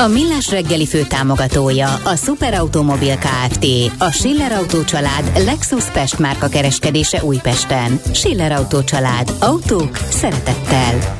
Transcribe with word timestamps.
A 0.00 0.08
Millás 0.08 0.50
reggeli 0.50 0.86
fő 0.86 1.02
támogatója 1.02 1.94
a 1.94 2.16
Superautomobil 2.16 3.16
KFT, 3.16 3.66
a 3.98 4.10
Schiller 4.10 4.52
Auto 4.52 4.84
család 4.84 5.32
Lexus 5.44 5.84
Pest 5.84 6.18
márka 6.18 6.48
kereskedése 6.48 7.24
Újpesten. 7.24 8.00
Schiller 8.12 8.52
Auto 8.52 8.84
család. 8.84 9.32
Autók 9.38 9.96
szeretettel. 9.96 11.16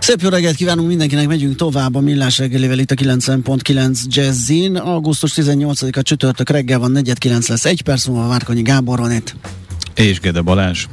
Szép 0.00 0.20
jó 0.20 0.28
reggelt 0.28 0.56
kívánunk 0.56 0.88
mindenkinek, 0.88 1.26
megyünk 1.26 1.56
tovább 1.56 1.94
a 1.94 2.00
Millás 2.00 2.38
reggelivel 2.38 2.78
itt 2.78 2.90
a 2.90 2.94
90.9 2.94 3.98
Jazzin. 4.08 4.76
Augusztus 4.76 5.32
18-a 5.36 6.02
csütörtök 6.02 6.50
reggel 6.50 6.78
van, 6.78 6.92
4.9 6.94 7.48
lesz, 7.48 7.64
egy 7.64 7.82
perc 7.82 8.06
múlva 8.06 8.28
Várkonyi 8.28 8.62
Gábor 8.62 8.98
van 8.98 9.12
itt. 9.12 9.36
És 9.94 10.20
Gede 10.20 10.40
Balázs, 10.40 10.86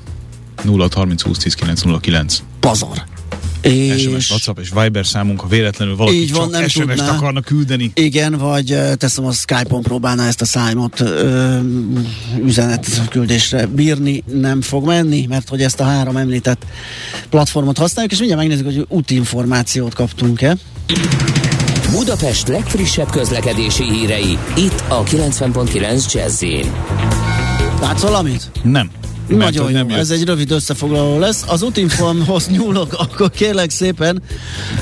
0 0.63 0.87
30 0.93 1.21
20 1.21 1.37
10 1.37 1.53
909. 1.53 2.43
Pazar. 2.59 3.12
És... 3.63 4.01
SMS, 4.01 4.29
WhatsApp 4.29 4.59
és 4.59 4.69
Viber 4.81 5.05
számunk, 5.05 5.41
ha 5.41 5.47
véletlenül 5.47 5.95
valaki 5.95 6.21
így 6.21 6.31
van, 6.31 6.41
csak 6.41 6.51
nem 6.51 6.67
SMS-t 6.67 6.97
tudná. 6.97 7.15
akarna 7.15 7.41
küldeni. 7.41 7.91
Igen, 7.93 8.37
vagy 8.37 8.77
teszem 8.97 9.25
a 9.25 9.31
Skype-on 9.31 9.81
próbálná 9.81 10.27
ezt 10.27 10.41
a 10.41 10.45
szájmot 10.45 10.99
ö, 10.99 11.57
üzenet 12.45 13.01
küldésre 13.09 13.65
bírni, 13.65 14.23
nem 14.33 14.61
fog 14.61 14.85
menni, 14.85 15.25
mert 15.29 15.49
hogy 15.49 15.61
ezt 15.61 15.79
a 15.79 15.83
három 15.83 16.17
említett 16.17 16.65
platformot 17.29 17.77
használjuk, 17.77 18.13
és 18.13 18.19
mindjárt 18.19 18.41
megnézzük, 18.41 18.65
hogy 18.65 18.85
útinformációt 18.89 19.93
kaptunk-e. 19.93 20.57
Budapest 21.91 22.47
legfrissebb 22.47 23.09
közlekedési 23.09 23.83
hírei, 23.83 24.37
itt 24.55 24.83
a 24.87 25.03
90.9 25.03 26.13
jazz 26.13 26.43
Látsz 27.81 28.01
valamit? 28.01 28.51
Nem. 28.63 28.89
Nagyon 29.37 29.71
jó, 29.71 29.77
nem 29.77 29.89
ez 29.89 30.09
egy 30.09 30.23
rövid 30.23 30.51
összefoglaló 30.51 31.19
lesz. 31.19 31.43
Az 31.47 31.61
útinformhoz 31.61 32.47
nyúlok, 32.57 32.93
akkor 32.93 33.31
kérlek 33.31 33.69
szépen. 33.69 34.21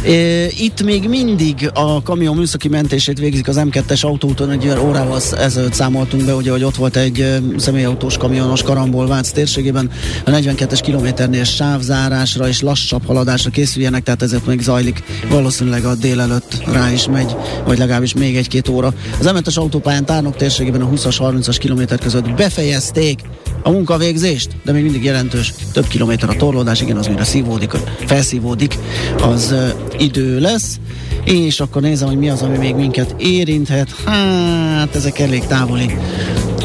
E, 0.06 0.12
itt 0.46 0.84
még 0.84 1.10
mindig 1.10 1.70
a 1.74 2.02
kamion 2.02 2.36
műszaki 2.36 2.68
mentését 2.68 3.20
végzik 3.20 3.48
az 3.48 3.62
M2-es 3.64 4.02
autóúton, 4.02 4.50
egy 4.50 4.70
órával 4.80 5.22
ezelőtt 5.38 5.74
számoltunk 5.74 6.26
be, 6.26 6.36
ugye, 6.36 6.52
hogy 6.52 6.64
ott 6.64 6.76
volt 6.76 6.96
egy 6.96 7.40
személyautós 7.58 8.18
kamionos 8.18 8.62
karambol 8.64 9.08
Vác 9.08 9.32
térségében. 9.32 9.90
A 10.26 10.30
42-es 10.30 10.80
kilométernél 10.82 11.44
sávzárásra 11.44 12.48
és 12.48 12.62
lassabb 12.62 13.06
haladásra 13.06 13.50
készüljenek, 13.50 14.04
tehát 14.04 14.22
ezért 14.22 14.46
még 14.46 14.62
zajlik. 14.62 15.04
Valószínűleg 15.30 15.86
a 15.86 15.96
délelőtt 15.96 16.64
rá 16.72 16.92
is 16.92 17.08
megy, 17.08 17.36
vagy 17.66 17.78
legalábbis 17.78 18.14
még 18.14 18.36
egy-két 18.36 18.68
óra. 18.68 18.94
Az 19.20 19.32
M5-es 19.34 19.56
autópályán 19.56 20.06
Tárnok 20.06 20.36
térségében 20.36 20.82
a 20.82 20.90
20-as, 20.90 21.16
30-as 21.20 21.56
kilométer 21.60 22.00
között 22.00 22.34
befejezték 22.34 23.20
a 23.64 23.70
munkavégzést, 23.70 24.41
de 24.64 24.72
még 24.72 24.84
mindig 24.84 25.04
jelentős, 25.04 25.54
több 25.74 25.88
kilométer 25.88 26.30
a 26.30 26.36
torlódás, 26.36 26.82
igen, 26.82 26.98
az 26.98 27.08
mire 27.08 27.24
szívódik, 27.24 27.72
felszívódik, 28.06 28.78
az 29.22 29.56
idő 29.98 30.40
lesz, 30.40 30.80
és 31.24 31.60
akkor 31.60 31.82
nézem, 31.82 32.08
hogy 32.08 32.18
mi 32.18 32.30
az, 32.30 32.42
ami 32.42 32.58
még 32.58 32.76
minket 32.76 33.16
érinthet. 33.18 33.90
Hát, 34.06 34.96
ezek 34.96 35.20
elég 35.20 35.46
távoli 35.46 35.98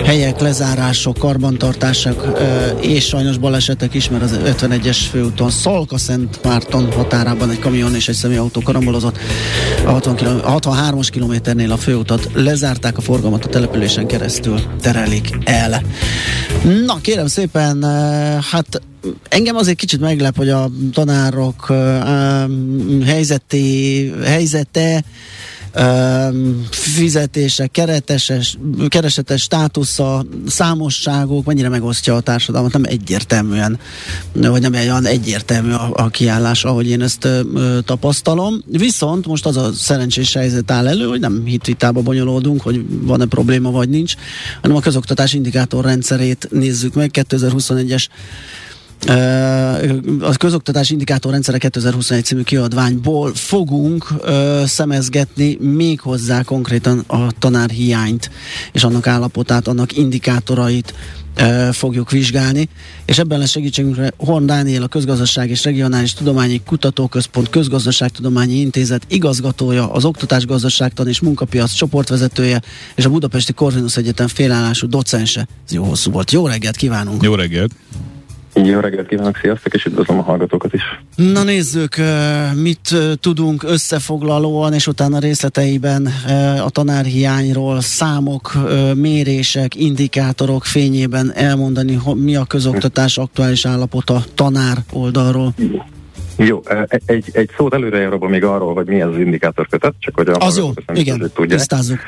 helyek, 0.05 0.41
lezárások, 0.41 1.19
karbantartások 1.19 2.39
és 2.81 3.05
sajnos 3.05 3.39
balesetek 3.39 3.95
is, 3.95 4.09
mert 4.09 4.23
az 4.23 4.39
51-es 4.45 4.99
főúton 5.11 5.51
Szolka 5.51 5.99
Szent 5.99 6.43
Márton 6.43 6.93
határában 6.93 7.51
egy 7.51 7.59
kamion 7.59 7.95
és 7.95 8.09
egy 8.09 8.15
személyautó 8.15 8.61
karambolozott. 8.61 9.19
A 9.85 9.91
60 9.91 10.17
km, 10.17 10.27
63-as 10.27 11.09
kilométernél 11.11 11.73
a 11.73 11.77
főutat 11.77 12.29
lezárták, 12.35 12.99
a 12.99 13.01
forgalmat 13.01 13.45
a 13.45 13.49
településen 13.49 14.07
keresztül 14.07 14.61
terelik 14.81 15.39
el. 15.45 15.83
Na, 16.87 16.97
kérem 17.01 17.27
szépen, 17.27 17.85
hát 18.51 18.81
engem 19.29 19.57
azért 19.57 19.77
kicsit 19.77 20.01
meglep, 20.01 20.37
hogy 20.37 20.49
a 20.49 20.71
tanárok 20.93 21.73
helyzeti, 23.05 24.13
helyzete 24.25 25.05
fizetése, 26.71 27.67
kereteses, 27.67 28.59
keresetes 28.89 29.43
státusza, 29.43 30.25
számosságok 30.47 31.45
mennyire 31.45 31.69
megosztja 31.69 32.15
a 32.15 32.21
társadalmat, 32.21 32.73
nem 32.73 32.85
egyértelműen, 32.85 33.79
vagy 34.33 34.61
nem 34.61 34.73
olyan 34.73 35.07
egyértelmű 35.07 35.73
a, 35.73 35.91
a 35.95 36.09
kiállás, 36.09 36.65
ahogy 36.65 36.89
én 36.89 37.03
ezt 37.03 37.25
ö, 37.25 37.79
tapasztalom. 37.85 38.63
Viszont 38.67 39.27
most 39.27 39.47
az 39.47 39.57
a 39.57 39.73
szerencsés 39.73 40.35
helyzet 40.35 40.71
áll 40.71 40.87
elő, 40.87 41.07
hogy 41.07 41.21
nem 41.21 41.43
hitvitába 41.45 42.01
bonyolódunk, 42.01 42.61
hogy 42.61 42.85
van-e 42.89 43.27
probléma 43.27 43.71
vagy 43.71 43.89
nincs, 43.89 44.15
hanem 44.63 44.77
a 44.77 44.81
közoktatás 44.81 45.33
indikátor 45.33 45.85
rendszerét 45.85 46.49
nézzük 46.51 46.95
meg, 46.95 47.11
2021-es 47.13 48.07
a 50.21 50.33
közoktatás 50.39 50.91
indikátor 50.91 51.33
rendszere 51.33 51.59
2021 51.59 52.25
című 52.25 52.43
kiadványból 52.43 53.35
fogunk 53.35 54.09
ö, 54.21 54.63
szemezgetni 54.67 55.57
még 55.61 56.01
hozzá 56.01 56.43
konkrétan 56.43 57.05
a 57.07 57.33
tanárhiányt 57.39 58.31
és 58.73 58.85
annak 58.85 59.07
állapotát, 59.07 59.69
annak 59.69 59.97
indikátorait 59.97 60.95
fogjuk 61.73 62.11
vizsgálni, 62.11 62.69
és 63.05 63.19
ebben 63.19 63.39
lesz 63.39 63.51
segítségünkre 63.51 64.13
Horn 64.17 64.47
Dániel, 64.47 64.83
a 64.83 64.87
Közgazdaság 64.87 65.51
és 65.51 65.65
Regionális 65.65 66.13
Tudományi 66.13 66.61
Kutatóközpont 66.67 67.49
Közgazdaságtudományi 67.49 68.55
Intézet 68.55 69.03
igazgatója, 69.09 69.93
az 69.93 70.05
Oktatásgazdaságtan 70.05 71.09
és 71.09 71.21
Munkapiac 71.21 71.73
csoportvezetője, 71.73 72.63
és 72.95 73.05
a 73.05 73.11
Budapesti 73.11 73.53
Corvinus 73.53 73.97
Egyetem 73.97 74.29
félállású 74.29 74.87
docense. 74.89 75.47
Ez 75.67 75.73
jó 75.73 75.85
hosszú 75.85 76.11
volt. 76.11 76.31
Jó 76.31 76.47
reggelt 76.47 76.77
kívánunk! 76.77 77.23
Jó 77.23 77.35
reggelt! 77.35 77.73
Jó 78.65 78.81
reggelt 78.81 79.09
kívánok, 79.09 79.37
sziasztok, 79.37 79.75
és 79.75 79.85
üdvözlöm 79.85 80.19
a 80.19 80.23
hallgatókat 80.23 80.73
is. 80.73 80.83
Na 81.17 81.43
nézzük, 81.43 81.97
mit 82.55 82.95
tudunk 83.21 83.63
összefoglalóan, 83.63 84.73
és 84.73 84.87
utána 84.87 85.19
részleteiben 85.19 86.09
a 86.65 86.71
tanárhiányról, 86.71 87.81
számok, 87.81 88.53
mérések, 88.95 89.75
indikátorok 89.75 90.65
fényében 90.65 91.33
elmondani, 91.35 91.99
mi 92.15 92.37
a 92.37 92.45
közoktatás 92.45 93.19
aktuális 93.19 93.67
állapota 93.67 94.25
tanár 94.35 94.77
oldalról. 94.93 95.55
Jó, 96.37 96.63
egy, 97.07 97.25
egy 97.33 97.51
szót 97.57 97.75
előre 97.75 98.09
még 98.29 98.45
arról, 98.45 98.75
hogy 98.75 98.87
mi 98.87 99.01
ez 99.01 99.09
az 99.09 99.19
indikátor 99.19 99.69
kötet, 99.69 99.95
csak 99.99 100.15
hogy 100.15 100.29
a 100.29 100.37
Az 100.39 100.57
jó, 100.57 100.71
igen, 100.95 101.31
tisztázzuk. 101.35 101.99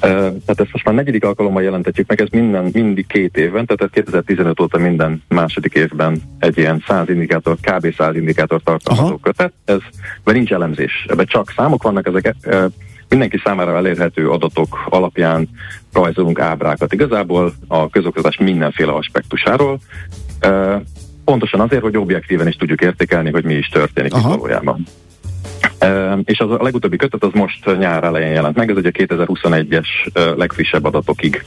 Tehát 0.00 0.60
ezt 0.60 0.72
most 0.72 0.84
már 0.84 0.94
negyedik 0.94 1.24
alkalommal 1.24 1.62
jelentetjük 1.62 2.08
meg, 2.08 2.20
ez 2.20 2.28
minden, 2.30 2.70
mindig 2.72 3.06
két 3.06 3.36
évben, 3.36 3.66
tehát 3.66 3.92
2015 3.92 4.60
óta 4.60 4.78
minden 4.78 5.22
második 5.28 5.74
évben 5.74 6.22
egy 6.38 6.58
ilyen 6.58 6.84
100 6.86 7.08
indikátor, 7.08 7.56
kb. 7.60 7.94
100 7.94 8.14
indikátor 8.14 8.60
tartalmazó 8.62 9.06
Aha. 9.06 9.18
kötet, 9.22 9.52
ez, 9.64 9.80
mert 10.24 10.36
nincs 10.36 10.52
elemzés, 10.52 11.06
ebben 11.08 11.26
csak 11.26 11.52
számok 11.56 11.82
vannak, 11.82 12.06
ezek 12.06 12.34
mindenki 13.08 13.40
számára 13.44 13.76
elérhető 13.76 14.30
adatok 14.30 14.86
alapján 14.88 15.48
rajzolunk 15.92 16.40
ábrákat. 16.40 16.92
Igazából 16.92 17.52
a 17.68 17.90
közoktatás 17.90 18.36
mindenféle 18.36 18.92
aspektusáról, 18.92 19.78
pontosan 21.24 21.60
azért, 21.60 21.82
hogy 21.82 21.96
objektíven 21.96 22.48
is 22.48 22.56
tudjuk 22.56 22.80
értékelni, 22.80 23.30
hogy 23.30 23.44
mi 23.44 23.54
is 23.54 23.68
történik 23.68 24.12
Aha. 24.12 24.28
itt 24.28 24.34
valójában. 24.34 24.86
És 26.24 26.38
az 26.38 26.50
a 26.50 26.62
legutóbbi 26.62 26.96
kötet 26.96 27.24
az 27.24 27.32
most 27.32 27.78
nyár 27.78 28.04
elején 28.04 28.32
jelent 28.32 28.56
meg, 28.56 28.70
ez 28.70 28.76
ugye 28.76 28.90
2021-es 28.92 29.86
legfrissebb 30.36 30.84
adatokig 30.84 31.44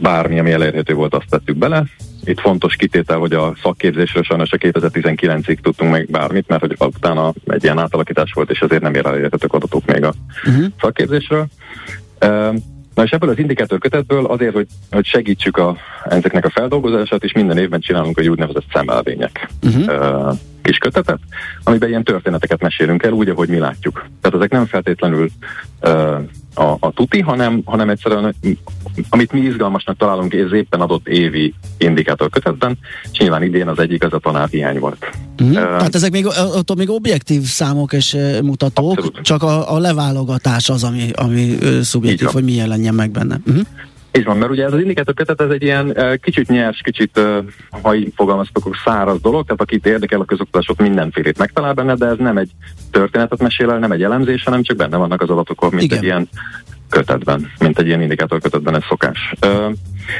bármi, 0.00 0.38
ami 0.38 0.52
elérhető 0.52 0.94
volt, 0.94 1.14
azt 1.14 1.28
tettük 1.30 1.56
bele. 1.56 1.84
Itt 2.24 2.40
fontos 2.40 2.76
kitétel, 2.76 3.18
hogy 3.18 3.32
a 3.32 3.54
szakképzésről 3.62 4.22
sajnos 4.22 4.52
a 4.52 4.56
2019-ig 4.56 5.58
tudtunk 5.62 5.90
meg 5.90 6.08
bármit, 6.10 6.48
mert 6.48 6.60
hogy 6.60 6.76
utána 6.78 7.32
egy 7.46 7.64
ilyen 7.64 7.78
átalakítás 7.78 8.32
volt, 8.32 8.50
és 8.50 8.60
azért 8.60 8.82
nem 8.82 8.94
ér 8.94 9.06
elérhetők 9.06 9.52
adatok 9.52 9.84
még 9.84 10.04
a 10.04 10.12
uh-huh. 10.46 10.64
szakképzésről. 10.80 11.46
Na 12.94 13.02
és 13.02 13.10
ebből 13.10 13.30
az 13.30 13.38
indikátor 13.38 13.78
kötetből 13.78 14.24
azért, 14.26 14.54
hogy, 14.54 14.66
hogy 14.90 15.06
segítsük 15.06 15.56
a, 15.56 15.76
ezeknek 16.04 16.44
a 16.44 16.50
feldolgozását, 16.50 17.24
és 17.24 17.32
minden 17.32 17.58
évben 17.58 17.80
csinálunk 17.80 18.18
egy 18.18 18.28
úgynevezett 18.28 18.66
szemelvények. 18.72 19.48
Uh-huh 19.62 20.38
kis 20.62 20.76
kötetet, 20.76 21.18
amiben 21.64 21.88
ilyen 21.88 22.04
történeteket 22.04 22.60
mesélünk 22.62 23.02
el 23.02 23.12
úgy, 23.12 23.28
ahogy 23.28 23.48
mi 23.48 23.58
látjuk. 23.58 24.06
Tehát 24.20 24.36
ezek 24.36 24.50
nem 24.50 24.66
feltétlenül 24.66 25.30
uh, 25.82 26.20
a, 26.54 26.76
a 26.80 26.92
tuti, 26.94 27.20
hanem, 27.20 27.62
hanem 27.64 27.90
egyszerűen, 27.90 28.34
amit 29.08 29.32
mi 29.32 29.40
izgalmasnak 29.40 29.96
találunk, 29.96 30.34
ez 30.34 30.52
éppen 30.52 30.80
adott 30.80 31.08
évi 31.08 31.54
indikátor 31.78 32.30
kötetben, 32.30 32.78
és 33.12 33.18
nyilván 33.18 33.42
idén 33.42 33.68
az 33.68 33.78
egyik 33.78 34.04
az 34.04 34.12
a 34.12 34.18
tanárhiány 34.18 34.78
volt. 34.78 35.10
Uh-huh. 35.38 35.48
Uh, 35.48 35.54
Tehát 35.54 35.94
ezek 35.94 36.10
még, 36.10 36.26
ott 36.26 36.74
még 36.76 36.90
objektív 36.90 37.42
számok 37.42 37.92
és 37.92 38.16
mutatók, 38.42 38.90
abszolút. 38.90 39.20
csak 39.22 39.42
a, 39.42 39.74
a 39.74 39.78
leválogatás 39.78 40.68
az, 40.68 40.84
ami, 40.84 41.10
ami 41.14 41.58
szubjektív, 41.82 42.28
hogy 42.28 42.44
mi 42.44 42.52
jelenjen 42.52 42.94
meg 42.94 43.10
benne. 43.10 43.40
Uh-huh. 43.46 43.66
Így 44.18 44.24
van, 44.24 44.36
mert 44.36 44.50
ugye 44.50 44.64
ez 44.64 44.72
az 44.72 44.80
indikátorkötet, 44.80 45.40
ez 45.40 45.50
egy 45.50 45.62
ilyen 45.62 45.86
uh, 45.86 46.14
kicsit 46.14 46.48
nyers, 46.48 46.80
kicsit, 46.80 47.18
uh, 47.18 47.44
ha 47.82 47.94
így 47.94 48.12
fogalmaztok, 48.16 48.76
száraz 48.84 49.20
dolog, 49.20 49.44
tehát 49.44 49.60
akit 49.60 49.86
érdekel 49.86 50.20
a 50.20 50.24
közoktatás, 50.24 50.68
ott 50.68 50.80
mindenfélét 50.80 51.38
megtalál 51.38 51.72
benne, 51.72 51.94
de 51.94 52.06
ez 52.06 52.16
nem 52.18 52.36
egy 52.36 52.50
történetet 52.90 53.42
mesél 53.42 53.70
el, 53.70 53.78
nem 53.78 53.92
egy 53.92 54.02
elemzés, 54.02 54.44
hanem 54.44 54.62
csak 54.62 54.76
benne 54.76 54.96
vannak 54.96 55.22
az 55.22 55.30
adatok, 55.30 55.70
mint 55.70 55.82
Igen. 55.82 55.98
egy 55.98 56.04
ilyen 56.04 56.28
kötetben, 56.88 57.50
mint 57.58 57.78
egy 57.78 57.86
ilyen 57.86 58.02
indikátorkötetben 58.02 58.74
ez 58.74 58.84
szokás. 58.88 59.34
Uh, 59.46 59.72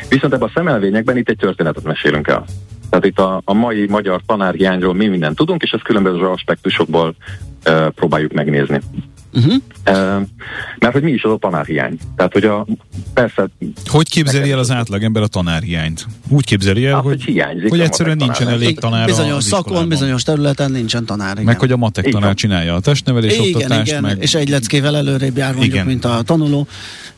viszont 0.08 0.32
ebben 0.32 0.48
a 0.48 0.52
szemelvényekben 0.54 1.16
itt 1.16 1.28
egy 1.28 1.36
történetet 1.36 1.84
mesélünk 1.84 2.28
el. 2.28 2.44
Tehát 2.90 3.06
itt 3.06 3.18
a, 3.18 3.40
a 3.44 3.52
mai 3.52 3.86
magyar 3.88 4.20
tanárhiányról 4.26 4.94
mi 4.94 5.06
mindent 5.06 5.36
tudunk, 5.36 5.62
és 5.62 5.70
ezt 5.70 5.82
különböző 5.82 6.26
aspektusokból 6.26 7.14
uh, 7.66 7.88
próbáljuk 7.88 8.32
megnézni. 8.32 8.80
Uh-huh. 9.32 9.54
Uh, 9.86 10.26
mert 10.78 10.92
hogy 10.92 11.02
mi 11.02 11.10
is 11.10 11.22
az 11.22 11.32
a 11.32 11.36
tanárhiány. 11.36 11.98
Tehát, 12.16 12.32
hogy 12.32 12.44
a, 12.44 12.66
persze... 13.14 13.48
Hogy 13.86 14.08
képzeli 14.08 14.50
el 14.50 14.58
az 14.58 14.70
átlagember 14.70 15.22
a 15.22 15.26
tanárhiányt? 15.26 16.06
Úgy 16.28 16.44
képzeli 16.44 16.86
el, 16.86 16.94
hát, 16.94 17.02
hogy, 17.02 17.24
hogy, 17.24 17.24
hiányzik 17.24 17.68
hogy 17.68 17.80
egyszerűen 17.80 18.16
nincsen 18.16 18.48
elég 18.48 18.78
tanár 18.78 19.06
Bizonyos 19.06 19.44
szakon, 19.44 19.88
bizonyos 19.88 20.22
területen 20.22 20.70
nincsen 20.70 21.04
tanár. 21.04 21.32
Igen. 21.32 21.44
Meg 21.44 21.58
hogy 21.58 21.72
a 21.72 21.76
matek 21.76 22.08
tanár 22.08 22.34
csinálja 22.34 22.74
a 22.74 22.80
testnevelés 22.80 23.38
igen, 23.38 23.54
oktatást. 23.54 23.90
Igen, 23.90 24.02
meg... 24.02 24.22
és 24.22 24.34
egy 24.34 24.48
leckével 24.48 24.96
előrébb 24.96 25.36
jár 25.36 25.52
mondjuk, 25.52 25.74
igen. 25.74 25.86
mint 25.86 26.04
a 26.04 26.22
tanuló. 26.22 26.66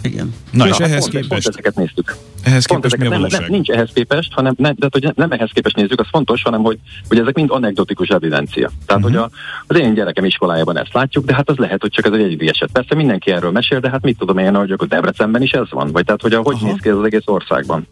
Igen. 0.03 0.35
Na, 0.51 0.65
Na 0.65 0.71
és 0.71 0.77
ehhez 0.77 0.99
pont, 0.99 1.11
képest? 1.11 1.29
Pont 1.29 1.47
ezeket 1.47 1.75
néztük. 1.75 2.17
Ehhez 2.45 2.67
pont 2.67 2.83
képest 2.83 3.03
mi 3.03 3.07
a 3.07 3.19
nem, 3.19 3.27
nem, 3.31 3.45
nincs 3.49 3.71
ehhez 3.71 3.91
képest, 3.95 4.33
hanem 4.33 4.55
nem, 4.57 4.75
de, 4.77 4.89
hogy 4.91 5.13
nem 5.15 5.31
ehhez 5.31 5.51
képest 5.53 5.77
nézzük, 5.77 6.01
az 6.01 6.07
fontos, 6.11 6.43
hanem 6.43 6.63
hogy, 6.63 6.79
hogy 7.09 7.19
ezek 7.19 7.35
mind 7.35 7.51
anekdotikus 7.51 8.09
evidencia. 8.09 8.71
Tehát, 8.87 9.05
uh-huh. 9.05 9.21
hogy 9.21 9.31
a, 9.33 9.75
az 9.75 9.79
én 9.79 9.95
gyerekem 9.95 10.25
iskolájában 10.25 10.79
ezt 10.79 10.93
látjuk, 10.93 11.25
de 11.25 11.35
hát 11.35 11.51
az 11.51 11.57
lehet, 11.57 11.81
hogy 11.81 11.91
csak 11.91 12.07
ez 12.07 12.13
egy 12.13 12.23
egyedi 12.23 12.49
eset. 12.49 12.71
Persze 12.73 12.95
mindenki 12.95 13.31
erről 13.31 13.51
mesél, 13.51 13.81
de 13.81 13.91
hát 13.91 14.03
mit 14.03 14.19
tudom 14.19 14.39
én, 14.39 14.55
hogy 14.55 14.71
a 14.71 14.87
Debrecenben 14.87 15.43
is 15.43 15.51
ez 15.51 15.71
van, 15.71 15.93
vagy 15.93 16.05
tehát, 16.05 16.23
hogy 16.23 16.33
ahogy 16.33 16.55
Aha. 16.55 16.67
néz 16.67 16.77
ki 16.83 16.89
ez 16.89 16.97
az 16.97 17.05
egész 17.05 17.23
országban. 17.25 17.87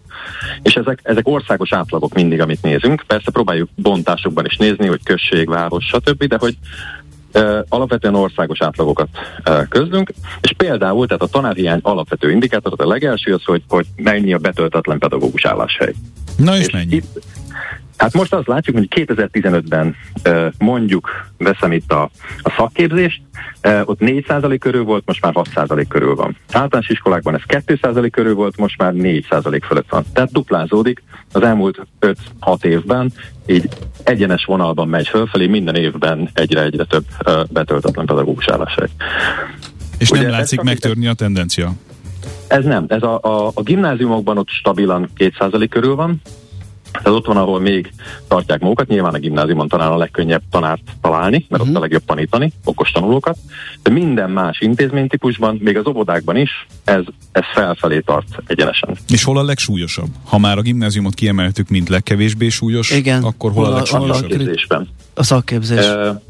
És 0.63 0.75
ezek, 0.75 1.01
ezek 1.03 1.29
országos 1.29 1.73
átlagok 1.73 2.15
mindig, 2.15 2.41
amit 2.41 2.63
nézünk. 2.63 3.05
Persze 3.07 3.31
próbáljuk 3.31 3.69
bontásokban 3.75 4.45
is 4.45 4.57
nézni, 4.57 4.87
hogy 4.87 5.01
község, 5.05 5.49
város, 5.49 5.85
stb., 5.85 6.25
de 6.25 6.37
hogy 6.39 6.57
alapvetően 7.69 8.15
országos 8.15 8.63
átlagokat 8.63 9.09
közlünk, 9.69 10.13
és 10.41 10.53
például, 10.57 11.07
tehát 11.07 11.23
a 11.23 11.27
tanárhiány 11.27 11.81
alapvető 11.83 12.31
indikátor, 12.31 12.73
a 12.77 12.87
legelső 12.87 13.35
az, 13.35 13.45
hogy, 13.45 13.63
hogy 13.69 13.87
mennyi 13.97 14.33
a 14.33 14.39
betöltetlen 14.39 14.99
pedagógus 14.99 15.45
álláshely. 15.45 15.95
Na 16.37 16.57
és, 16.57 16.67
és 16.67 16.73
mennyi? 16.73 16.95
Itt, 16.95 17.21
Hát 18.03 18.13
most 18.13 18.35
azt 18.35 18.47
látjuk, 18.47 18.77
hogy 18.77 18.89
2015-ben 18.91 19.97
mondjuk 20.59 21.11
veszem 21.39 21.73
itt 21.73 21.93
a, 21.93 22.11
a 22.43 22.51
szakképzést, 22.57 23.21
ott 23.85 23.99
4% 24.01 24.57
körül 24.61 24.85
volt, 24.85 25.03
most 25.07 25.23
már 25.23 25.33
6% 25.37 25.85
körül 25.89 26.15
van. 26.15 26.37
Általános 26.53 26.89
iskolákban 26.89 27.35
ez 27.35 27.41
2% 27.67 28.09
körül 28.11 28.35
volt, 28.35 28.57
most 28.57 28.79
már 28.79 28.93
4% 28.97 29.61
fölött 29.67 29.89
van. 29.91 30.05
Tehát 30.13 30.33
duplázódik 30.33 31.03
az 31.33 31.43
elmúlt 31.43 31.87
5-6 32.41 32.65
évben, 32.65 33.13
így 33.47 33.69
egyenes 34.03 34.45
vonalban 34.45 34.89
megy 34.89 35.09
fölfelé, 35.09 35.47
minden 35.47 35.75
évben 35.75 36.31
egyre-egyre 36.33 36.85
több 36.85 37.05
betöltetlen 37.51 38.07
pedagógus 38.07 38.49
álláshely. 38.49 38.89
És 39.99 40.11
Ugye 40.11 40.23
nem 40.23 40.31
látszik 40.31 40.61
megtörni 40.61 41.07
a 41.07 41.15
tendencia? 41.15 41.73
Ez 42.47 42.65
nem. 42.65 42.85
Ez 42.89 43.03
a, 43.03 43.19
a, 43.23 43.51
a 43.55 43.63
gimnáziumokban 43.63 44.39
ott 44.39 44.49
stabilan 44.49 45.09
2% 45.19 45.67
körül 45.71 45.95
van, 45.95 46.21
ez 47.03 47.13
ott 47.13 47.27
van, 47.27 47.37
ahol 47.37 47.61
még 47.61 47.93
tartják 48.29 48.61
magukat, 48.61 48.89
nyilván 48.89 49.15
a 49.15 49.19
gimnáziumon 49.19 49.69
talán 49.69 49.91
a 49.91 49.97
legkönnyebb 49.97 50.43
tanárt 50.51 50.83
találni, 51.01 51.47
mert 51.49 51.51
uh-huh. 51.51 51.61
ott 51.61 51.67
mhm. 51.67 51.77
a 51.77 51.81
legjobb 51.81 52.05
tanítani, 52.05 52.53
okos 52.65 52.91
tanulókat, 52.91 53.39
de 53.83 53.91
minden 53.91 54.31
más 54.31 54.61
intézménytípusban, 54.61 55.59
még 55.63 55.77
az 55.77 55.87
óvodákban 55.87 56.37
is, 56.37 56.67
ez, 56.85 57.03
ez 57.33 57.45
felfelé 57.55 58.01
tart 58.01 58.27
egyenesen. 58.47 58.97
És 59.09 59.25
hol 59.25 59.39
a 59.39 59.43
legsúlyosabb? 59.43 60.09
Ha 60.25 60.39
már 60.39 60.59
a 60.59 60.63
gimnáziumot 60.63 61.15
kiemeltük, 61.15 61.69
mint 61.69 61.89
legkevésbé 61.89 62.49
súlyos, 62.49 62.91
Igen. 62.91 63.23
akkor 63.23 63.53
hol, 63.53 63.65
hol 63.65 63.73
a, 63.73 63.77
a 63.77 63.79
legsúlyosabb? 63.79 64.11
A 64.11 64.15
szakképzésben. 64.15 64.89
A 65.15 65.23
szakképzés. 65.23 65.87
Uh, 65.87 66.21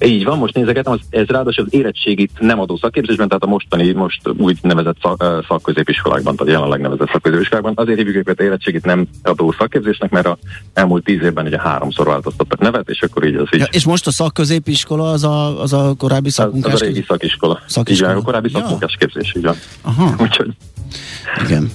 így 0.00 0.24
van, 0.24 0.38
most 0.38 0.54
nézegetem, 0.54 0.92
az, 0.92 1.00
ez 1.10 1.26
ráadásul 1.26 1.64
az 1.64 1.74
érettségit 1.74 2.30
nem 2.38 2.60
adó 2.60 2.76
szakképzésben, 2.76 3.28
tehát 3.28 3.42
a 3.42 3.46
mostani, 3.46 3.92
most 3.92 4.20
úgy 4.36 4.58
nevezett 4.62 4.96
szak, 5.02 5.44
szakközépiskolákban, 5.48 6.36
tehát 6.36 6.52
jelenleg 6.52 6.80
nevezett 6.80 7.10
szakközépiskolákban. 7.12 7.72
Azért 7.76 7.98
hívjuk 7.98 8.16
őket 8.16 8.40
érettségit 8.40 8.84
nem 8.84 9.06
adó 9.22 9.54
szakképzésnek, 9.58 10.10
mert 10.10 10.26
a 10.26 10.38
elmúlt 10.72 11.04
tíz 11.04 11.22
évben 11.22 11.46
ugye 11.46 11.60
háromszor 11.60 12.06
változtattak 12.06 12.58
nevet, 12.58 12.88
és 12.88 13.02
akkor 13.02 13.26
így 13.26 13.34
az 13.34 13.48
így. 13.52 13.60
Ja, 13.60 13.66
és 13.70 13.84
most 13.84 14.06
a 14.06 14.10
szakközépiskola 14.10 15.10
az 15.10 15.24
a, 15.24 15.62
az 15.62 15.72
a 15.72 15.94
korábbi 15.98 16.30
szakmunkás? 16.30 16.72
Az, 16.72 16.80
az 16.80 16.86
a 16.86 16.90
régi 16.90 17.04
szakiskola. 17.08 17.60
szakiskola. 17.66 18.10
Igen, 18.10 18.22
a 18.22 18.24
korábbi 18.24 18.48
ja. 18.52 18.58
szakmunkás 18.58 18.96
képzés, 18.98 19.34
így 19.36 19.44
van. 19.44 19.56
Aha. 19.82 20.14
Úgyhogy 20.24 20.54
igen. 21.44 21.70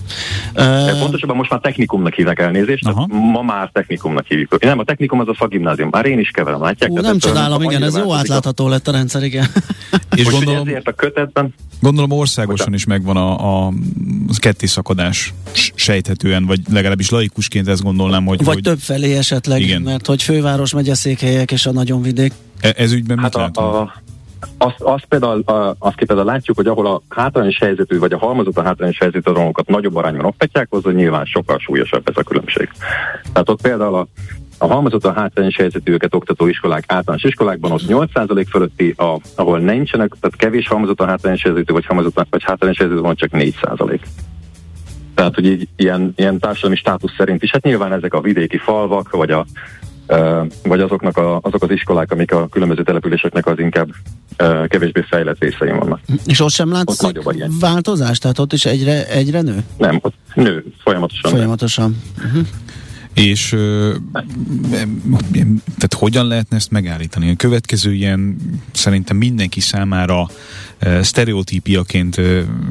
Uh, 0.56 1.00
Pontosabban 1.00 1.36
most 1.36 1.50
már 1.50 1.60
technikumnak 1.60 2.14
hívnak 2.14 2.40
elnézést, 2.40 2.88
uh-huh. 2.88 3.32
ma 3.32 3.42
már 3.42 3.70
technikumnak 3.74 4.26
hívjuk. 4.28 4.64
Nem, 4.64 4.80
a 4.80 4.84
technikum 4.84 5.20
az 5.20 5.28
a 5.28 5.36
szakgimnázium. 5.40 5.90
Már 5.92 6.06
én 6.06 6.20
is 6.20 6.30
keverem, 6.30 6.62
látják? 6.62 6.92
Ú, 6.92 7.00
nem 7.00 7.18
csodálom, 7.18 7.62
igen, 7.62 7.84
ez 7.84 7.98
jó 7.98 8.13
átlátható 8.14 8.68
lett 8.68 8.88
a 8.88 8.92
rendszer, 8.92 9.24
igen. 9.24 9.48
És 10.16 10.24
most 10.24 10.36
gondolom, 10.36 10.68
ezért 10.68 10.88
a 10.88 10.92
kötetben... 10.92 11.54
Gondolom 11.82 12.12
országosan 12.12 12.74
is 12.74 12.86
megvan 12.86 13.18
a, 13.18 13.66
a 13.66 13.74
ketté 14.38 14.66
szakadás 14.66 15.34
sejthetően, 15.76 16.46
vagy 16.46 16.60
legalábbis 16.72 17.10
laikusként 17.10 17.68
ezt 17.68 17.84
gondolnám, 17.84 18.26
hogy... 18.26 18.44
Vagy 18.44 18.54
hogy... 18.54 18.64
több 18.64 18.80
felé 18.80 19.18
esetleg, 19.18 19.62
igen. 19.62 19.82
mert 19.82 20.06
hogy 20.06 20.24
főváros, 20.24 20.74
megyeszékhelyek 20.74 21.52
és 21.52 21.66
a 21.66 21.72
nagyon 21.72 22.02
vidék. 22.02 22.34
E- 22.60 22.74
ez 22.78 22.92
ügyben 22.92 23.20
hát 23.20 23.38
mit 23.38 23.58
a, 23.58 23.82
a, 23.82 24.02
azt, 24.58 24.82
azt, 24.82 25.06
például, 25.06 25.44
azt 25.80 25.96
például 25.96 26.26
látjuk, 26.26 26.58
hogy 26.58 26.68
ahol 26.68 26.88
a 26.88 27.02
hátrányos 27.10 27.58
helyzetű, 27.58 28.00
vagy 28.00 28.14
a 28.14 28.18
halmozott 28.18 28.58
a 28.58 28.64
hátrányos 28.64 28.98
helyzetű 28.98 29.32
romokat 29.32 29.68
nagyobb 29.68 29.96
arányban 29.96 30.26
oktatják, 30.26 30.68
az 30.70 30.82
nyilván 30.84 31.26
sokkal 31.26 31.60
súlyosabb 31.60 32.08
ez 32.08 32.18
a 32.18 32.24
különbség. 32.24 32.70
Tehát 33.34 33.50
ott 33.50 33.62
például 33.62 33.96
a, 33.96 34.08
a 34.58 34.68
halmozott 34.68 35.06
a 35.06 35.14
hátrányos 35.14 35.56
helyzetűeket 35.56 36.14
oktató 36.14 36.48
iskolák 36.48 36.84
általános 36.88 37.24
iskolákban 37.24 37.72
ott 37.72 37.84
8% 37.88 38.46
fölötti, 38.50 38.94
a, 38.98 39.20
ahol 39.36 39.60
nincsenek, 39.60 40.14
tehát 40.20 40.38
kevés 40.38 40.68
halmozott 40.68 41.02
a 41.02 41.06
hátrányos 41.06 41.44
helyzetű, 41.44 41.74
vagy 41.74 41.86
halmozott 41.86 42.28
vagy 42.30 42.44
hátrányos 42.44 42.78
helyzetű 42.78 43.02
van 43.02 43.16
csak 43.16 43.30
4%. 43.34 44.00
Tehát, 45.16 45.36
hogy 45.36 45.46
így 45.46 45.68
ilyen, 45.76 46.14
ilyen 46.16 46.40
társadalmi 46.40 46.76
státusz 46.76 47.14
szerint 47.18 47.44
is, 47.44 47.52
hát 47.52 47.64
nyilván 47.64 47.94
ezek 47.94 48.14
a 48.14 48.22
vidéki 48.22 48.58
falvak, 48.58 49.10
vagy 49.12 49.32
a 49.32 49.46
vagy 50.64 50.82
azoknak 50.82 51.18
a, 51.18 51.40
azok 51.42 51.64
az 51.64 51.72
iskolák, 51.72 52.12
amik 52.12 52.32
a 52.32 52.48
különböző 52.48 52.84
településeknek 52.84 53.46
az 53.46 53.60
inkább 53.60 53.90
kevésbé 54.68 55.02
fejlett 55.10 55.40
részein 55.40 55.78
vannak. 55.78 56.00
És 56.26 56.40
ott 56.40 56.50
sem 56.50 56.72
látsz 56.72 57.02
változást? 57.60 58.22
Tehát 58.22 58.40
ott 58.40 58.54
is 58.54 58.66
egyre, 58.66 59.08
egyre 59.08 59.42
nő? 59.42 59.64
Nem, 59.78 60.00
ott 60.02 60.16
nő, 60.34 60.66
folyamatosan. 60.84 61.32
Folyamatosan. 61.32 62.02
Uh-huh. 62.18 62.48
És 63.14 63.50
tehát 65.78 65.94
hogyan 65.98 66.28
lehetne 66.28 66.56
ezt 66.56 66.72
megállítani? 66.72 67.30
A 67.30 67.36
következő 67.36 67.94
ilyen 67.94 68.38
szerintem 68.72 69.18
mindenki 69.18 69.60
számára 69.60 70.28
sztereotípiaként 71.02 72.22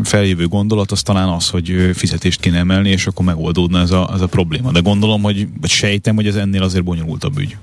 feljövő 0.02 0.46
gondolat 0.46 0.90
az 0.90 1.02
talán 1.02 1.28
az, 1.28 1.50
hogy 1.50 1.90
fizetést 1.94 2.40
kéne 2.40 2.58
emelni, 2.58 2.90
és 2.90 3.06
akkor 3.06 3.24
megoldódna 3.24 3.80
ez 3.80 3.90
a, 3.90 4.10
ez 4.14 4.20
a 4.20 4.26
probléma. 4.26 4.70
De 4.70 4.80
gondolom, 4.80 5.22
hogy, 5.22 5.46
vagy 5.60 5.70
sejtem, 5.70 6.14
hogy 6.14 6.26
ez 6.26 6.36
ennél 6.36 6.62
azért 6.62 6.84
bonyolultabb 6.84 7.38
ügy. 7.38 7.56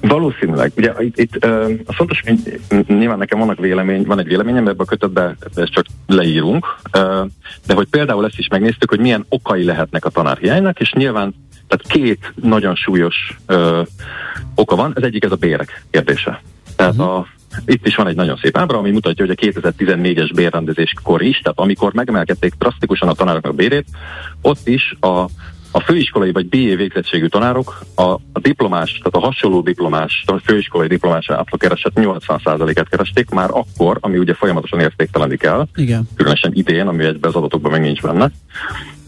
Valószínűleg. 0.00 0.72
Ugye 0.76 0.92
itt, 0.98 1.18
itt 1.18 1.44
uh, 1.44 1.70
a 1.84 1.92
fontos, 1.92 2.20
hogy 2.20 2.60
nyilván 2.86 3.18
nekem 3.18 3.38
vannak 3.38 3.58
vélemény, 3.58 4.04
van 4.04 4.18
egy 4.18 4.26
véleményem 4.26 4.68
ebbe 4.68 4.82
a 4.82 4.84
kötetbe, 4.84 5.36
ezt 5.54 5.72
csak 5.72 5.86
leírunk, 6.06 6.66
uh, 6.84 7.30
de 7.66 7.74
hogy 7.74 7.86
például 7.86 8.24
ezt 8.24 8.38
is 8.38 8.48
megnéztük, 8.48 8.90
hogy 8.90 9.00
milyen 9.00 9.24
okai 9.28 9.64
lehetnek 9.64 10.04
a 10.04 10.10
tanárhiánynak, 10.10 10.80
és 10.80 10.92
nyilván 10.92 11.34
tehát 11.68 11.86
két 11.86 12.32
nagyon 12.34 12.74
súlyos 12.74 13.38
uh, 13.48 13.86
oka 14.54 14.76
van, 14.76 14.92
ez 14.96 15.02
egyik 15.02 15.24
ez 15.24 15.32
a 15.32 15.36
bérek 15.36 15.84
kérdése. 15.90 16.42
Tehát 16.76 16.92
uh-huh. 16.92 17.16
a, 17.16 17.26
itt 17.66 17.86
is 17.86 17.96
van 17.96 18.06
egy 18.06 18.16
nagyon 18.16 18.36
szép 18.42 18.56
ábra, 18.56 18.78
ami 18.78 18.90
mutatja, 18.90 19.26
hogy 19.26 19.36
a 19.38 19.46
2014-es 19.46 20.30
bérrendezéskor 20.34 21.22
is, 21.22 21.38
tehát 21.38 21.58
amikor 21.58 21.92
megemelkedték 21.92 22.54
drasztikusan 22.58 23.08
a 23.08 23.14
tanároknak 23.14 23.54
bérét, 23.54 23.86
ott 24.42 24.68
is 24.68 24.96
a 25.00 25.24
a 25.76 25.80
főiskolai 25.80 26.32
vagy 26.32 26.48
BA 26.48 26.76
végzettségű 26.76 27.26
tanárok 27.26 27.84
a, 27.94 28.02
a 28.02 28.40
diplomás, 28.40 28.90
tehát 28.90 29.14
a 29.14 29.18
hasonló 29.18 29.60
diplomás, 29.60 30.24
a 30.26 30.38
főiskolai 30.44 30.86
diplomás 30.86 31.30
átlagkereset 31.30 31.92
80%-et 31.94 32.88
keresték 32.88 33.30
már 33.30 33.50
akkor, 33.52 33.98
ami 34.00 34.18
ugye 34.18 34.34
folyamatosan 34.34 34.80
értéktelenik 34.80 35.42
el, 35.42 35.68
Igen. 35.74 36.08
különösen 36.16 36.52
idén, 36.54 36.86
ami 36.86 37.04
egyben 37.04 37.30
az 37.30 37.36
adatokban 37.36 37.72
még 37.72 37.80
nincs 37.80 38.02
benne. 38.02 38.30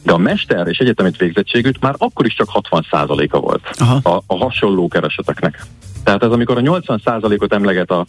De 0.07 0.13
a 0.13 0.19
mester 0.19 0.67
és 0.67 0.79
egyetemit 0.79 1.17
végzettségűt 1.17 1.81
már 1.81 1.95
akkor 1.99 2.27
is 2.27 2.35
csak 2.35 2.49
60%-a 2.53 3.39
volt 3.39 3.69
a, 4.03 4.23
a 4.27 4.37
hasonló 4.37 4.89
kereseteknek. 4.89 5.63
Tehát 6.05 6.23
ez 6.23 6.31
amikor 6.31 6.57
a 6.57 6.61
80%-ot 6.61 7.53
emleget 7.53 7.91
a, 7.91 8.07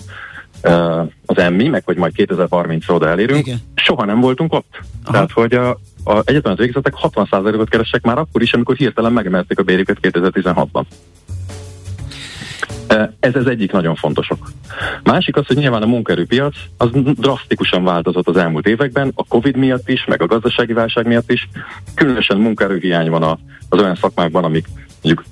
az 1.26 1.38
emmi, 1.38 1.68
meg 1.68 1.84
hogy 1.86 1.98
majd 1.98 2.14
2030-ra 2.16 2.94
oda 2.94 3.08
elérünk, 3.08 3.46
Igen. 3.46 3.62
soha 3.76 4.06
nem 4.06 4.20
voltunk 4.20 4.54
ott. 4.54 4.80
Aha. 5.04 5.12
Tehát, 5.12 5.32
hogy 5.32 5.54
a, 5.54 5.70
a 6.04 6.22
egyetemet 6.24 6.58
végzettek 6.58 6.94
60%-ot 7.02 7.70
keresek 7.70 8.02
már 8.04 8.18
akkor 8.18 8.42
is, 8.42 8.54
amikor 8.54 8.76
hirtelen 8.76 9.12
megemelték 9.12 9.60
a 9.60 9.64
bérjüket 9.64 9.98
2016-ban. 10.02 10.84
Ez 13.20 13.36
az 13.36 13.48
egyik 13.48 13.72
nagyon 13.72 13.96
fontosok. 13.96 14.52
Másik 15.04 15.36
az, 15.36 15.48
hogy 15.48 15.58
nyilván 15.58 15.82
a 15.82 15.86
munkaerőpiac 15.86 16.56
az 16.78 16.90
drasztikusan 16.94 17.84
változott 17.84 18.28
az 18.28 18.38
elmúlt 18.38 18.68
években, 18.68 19.12
a 19.16 19.24
Covid 19.28 19.56
miatt 19.56 19.90
is, 19.90 20.06
meg 20.06 20.22
a 20.22 20.28
gazdasági 20.28 20.74
válság 20.74 21.08
miatt 21.08 21.32
is. 21.32 21.50
Különösen 21.96 22.38
munkaerőhiány 22.38 23.10
van 23.10 23.24
az 23.70 23.80
olyan 23.80 23.96
szakmákban, 23.96 24.44
amik 24.44 24.66
mondjuk 25.02 25.26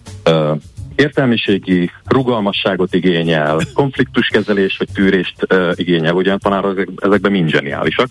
értelmiségi 0.95 1.91
rugalmasságot 2.05 2.93
igényel, 2.93 3.59
konfliktuskezelés 3.73 4.77
vagy 4.77 4.89
tűrést 4.93 5.47
igényel, 5.73 6.13
ugyan 6.13 6.39
ezek, 6.43 6.89
ezekben 6.95 7.31
mind 7.31 7.49
zseniálisak. 7.49 8.09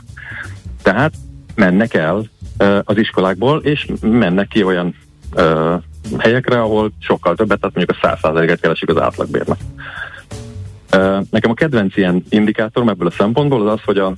Tehát 0.82 1.14
mennek 1.54 1.94
el 1.94 2.24
az 2.84 2.96
iskolákból, 2.96 3.58
és 3.58 3.86
mennek 4.00 4.48
ki 4.48 4.62
olyan 4.62 4.94
helyekre, 6.18 6.60
ahol 6.60 6.92
sokkal 6.98 7.34
többet, 7.34 7.60
tehát 7.60 7.74
mondjuk 7.74 7.98
a 8.02 8.06
100%-et 8.06 8.60
keresik 8.60 8.88
az 8.88 9.00
átlagbérnek. 9.00 9.58
Nekem 11.30 11.50
a 11.50 11.54
kedvenc 11.54 11.96
ilyen 11.96 12.24
indikátorom 12.28 12.88
ebből 12.88 13.06
a 13.06 13.10
szempontból 13.10 13.68
az 13.68 13.72
az, 13.72 13.80
hogy 13.84 13.98
a, 13.98 14.12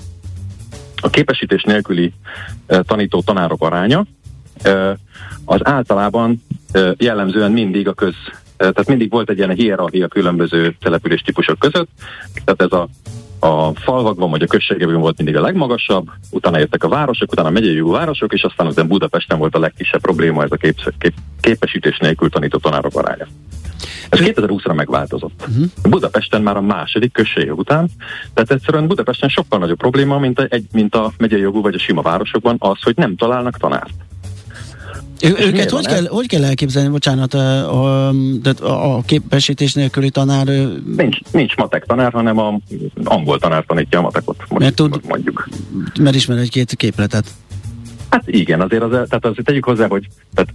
a 0.96 1.10
képesítés 1.10 1.62
nélküli 1.62 2.12
tanító 2.66 3.22
tanárok 3.22 3.62
aránya 3.62 4.04
az 5.44 5.60
általában 5.62 6.42
jellemzően 6.96 7.52
mindig 7.52 7.88
a 7.88 7.92
köz 7.92 8.14
tehát 8.56 8.86
mindig 8.86 9.10
volt 9.10 9.30
egy 9.30 9.36
ilyen 9.36 9.50
hierarchia 9.50 10.08
különböző 10.08 10.76
település 10.80 11.20
típusok 11.20 11.58
között, 11.58 11.88
tehát 12.44 12.62
ez 12.62 12.78
a 12.78 12.88
a 13.46 13.72
falvakban 13.74 14.30
vagy 14.30 14.42
a 14.42 14.46
községekben 14.46 15.00
volt 15.00 15.16
mindig 15.16 15.36
a 15.36 15.40
legmagasabb, 15.40 16.10
utána 16.30 16.58
jöttek 16.58 16.84
a 16.84 16.88
városok, 16.88 17.32
utána 17.32 17.48
a 17.48 17.50
megyei 17.50 17.80
városok, 17.80 18.32
és 18.32 18.42
aztán 18.42 18.66
az 18.66 18.74
Budapesten 18.74 19.38
volt 19.38 19.54
a 19.54 19.58
legkisebb 19.58 20.00
probléma, 20.00 20.42
ez 20.42 20.52
a 20.52 20.56
kép, 20.56 20.94
kép, 20.98 21.14
képesítés 21.40 21.98
nélkül 21.98 22.30
tanító 22.30 22.58
tanárok 22.58 22.96
aránya. 22.96 23.26
Ez 24.08 24.18
2020-ra 24.22 24.74
megváltozott. 24.74 25.44
Uh-huh. 25.48 25.64
Budapesten 25.82 26.42
már 26.42 26.56
a 26.56 26.60
második 26.60 27.12
község 27.12 27.58
után, 27.58 27.88
tehát 28.34 28.50
egyszerűen 28.50 28.86
Budapesten 28.86 29.28
sokkal 29.28 29.58
nagyobb 29.58 29.78
probléma, 29.78 30.18
mint 30.18 30.38
a, 30.38 30.46
egy, 30.48 30.66
mint 30.72 30.94
a 30.94 31.12
megyei 31.18 31.40
jogú 31.40 31.62
vagy 31.62 31.74
a 31.74 31.78
sima 31.78 32.02
városokban 32.02 32.56
az, 32.58 32.82
hogy 32.82 32.96
nem 32.96 33.16
találnak 33.16 33.56
tanárt. 33.56 34.05
Ő, 35.22 35.34
őket 35.38 35.70
hogy 35.70 35.86
kell, 35.86 36.06
hogy 36.08 36.26
kell 36.26 36.44
elképzelni, 36.44 36.88
bocsánat, 36.88 37.34
a, 37.34 38.08
a, 38.60 38.96
a 38.96 39.02
képesítés 39.06 39.74
nélküli 39.74 40.10
tanár? 40.10 40.46
Nincs, 40.96 41.18
nincs 41.30 41.56
matek 41.56 41.84
tanár, 41.84 42.12
hanem 42.12 42.38
a 42.38 42.58
angol 43.04 43.38
tanár 43.38 43.64
tanítja 43.66 43.98
a 43.98 44.02
matekot, 44.02 44.36
most, 44.38 44.62
mert 44.62 44.74
tud, 44.74 45.00
mondjuk. 45.08 45.48
Mert 46.00 46.16
ismer 46.16 46.38
egy-két 46.38 46.74
képletet. 46.74 47.26
Hát 48.10 48.22
igen, 48.26 48.60
azért, 48.60 48.82
az, 48.82 48.90
tehát 48.90 49.24
azért 49.24 49.46
tegyük 49.46 49.64
hozzá, 49.64 49.86
hogy 49.88 50.06
tehát, 50.34 50.50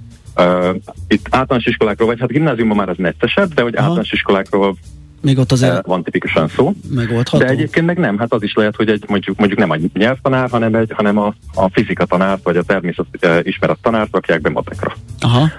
uh, 0.71 0.75
itt 1.07 1.27
általános 1.29 1.65
iskolákról, 1.65 2.07
vagy 2.07 2.19
hát 2.19 2.29
gimnáziumban 2.29 2.77
már 2.77 2.89
az 2.89 2.97
neccesebb, 2.97 3.53
de 3.53 3.61
hogy 3.61 3.75
Aha. 3.75 3.83
általános 3.83 4.11
iskolákról 4.11 4.75
még 5.21 5.37
ott 5.37 5.51
azért 5.51 5.85
van 5.85 6.03
tipikusan 6.03 6.47
szó. 6.47 6.73
Megoldható. 6.89 7.45
De 7.45 7.49
egyébként 7.51 7.85
meg 7.85 7.97
nem, 7.97 8.17
hát 8.17 8.33
az 8.33 8.43
is 8.43 8.53
lehet, 8.53 8.75
hogy 8.75 8.89
egy, 8.89 9.03
mondjuk, 9.07 9.37
mondjuk 9.37 9.59
nem 9.59 9.69
a 9.69 9.77
nyelvtanár, 9.93 10.49
hanem, 10.49 10.75
egy, 10.75 10.91
hanem 10.95 11.17
a, 11.17 11.33
a 11.53 11.69
fizika 11.71 12.05
tanárt, 12.05 12.43
vagy 12.43 12.57
a 12.57 12.63
természet 12.63 13.05
ismeret 13.43 13.77
tanárt 13.81 14.11
rakják 14.11 14.41
be 14.41 14.49
matekra. 14.49 14.95
Aha. 15.19 15.49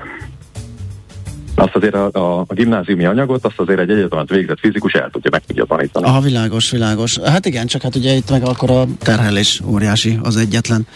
Azt 1.55 1.75
azért 1.75 1.95
a, 1.95 2.11
a, 2.13 2.45
a 2.47 2.55
gimnáziumi 2.55 3.05
anyagot, 3.05 3.45
azt 3.45 3.59
azért 3.59 3.79
egy 3.79 3.91
egyetemet 3.91 4.29
végzett 4.29 4.59
fizikus 4.59 4.93
el 4.93 5.11
tudja, 5.11 5.31
meg 5.31 5.43
tudja 5.47 5.65
tanítani. 5.65 6.07
Aha, 6.07 6.21
világos, 6.21 6.71
világos. 6.71 7.19
Hát 7.19 7.47
igen, 7.47 7.67
csak 7.67 7.83
hát 7.83 7.97
ugye 7.97 8.13
itt 8.13 8.31
meg 8.31 8.43
akkor 8.43 8.71
a 8.71 8.85
terhelés 8.99 9.61
óriási 9.67 10.19
az 10.23 10.37
egyetlen 10.37 10.87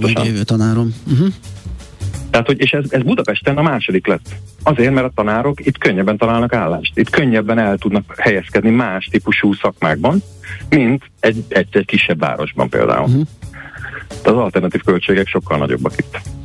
meglévő 0.00 0.42
tanárom. 0.42 0.94
Uh-huh. 1.12 1.28
Tehát, 2.30 2.46
hogy, 2.46 2.60
és 2.60 2.72
ez, 2.72 2.84
ez 2.88 3.02
Budapesten 3.02 3.56
a 3.56 3.62
második 3.62 4.06
lett. 4.06 4.34
Azért, 4.62 4.92
mert 4.92 5.06
a 5.06 5.12
tanárok 5.14 5.66
itt 5.66 5.78
könnyebben 5.78 6.16
találnak 6.16 6.54
állást. 6.54 6.98
Itt 6.98 7.10
könnyebben 7.10 7.58
el 7.58 7.78
tudnak 7.78 8.14
helyezkedni 8.18 8.70
más 8.70 9.08
típusú 9.10 9.54
szakmákban, 9.54 10.22
mint 10.68 11.10
egy, 11.20 11.44
egy, 11.48 11.68
egy 11.70 11.84
kisebb 11.84 12.18
városban 12.18 12.68
például. 12.68 13.08
Uh-huh. 13.08 13.26
az 14.24 14.32
alternatív 14.32 14.82
költségek 14.82 15.26
sokkal 15.26 15.58
nagyobbak 15.58 15.92
itt. 15.96 16.39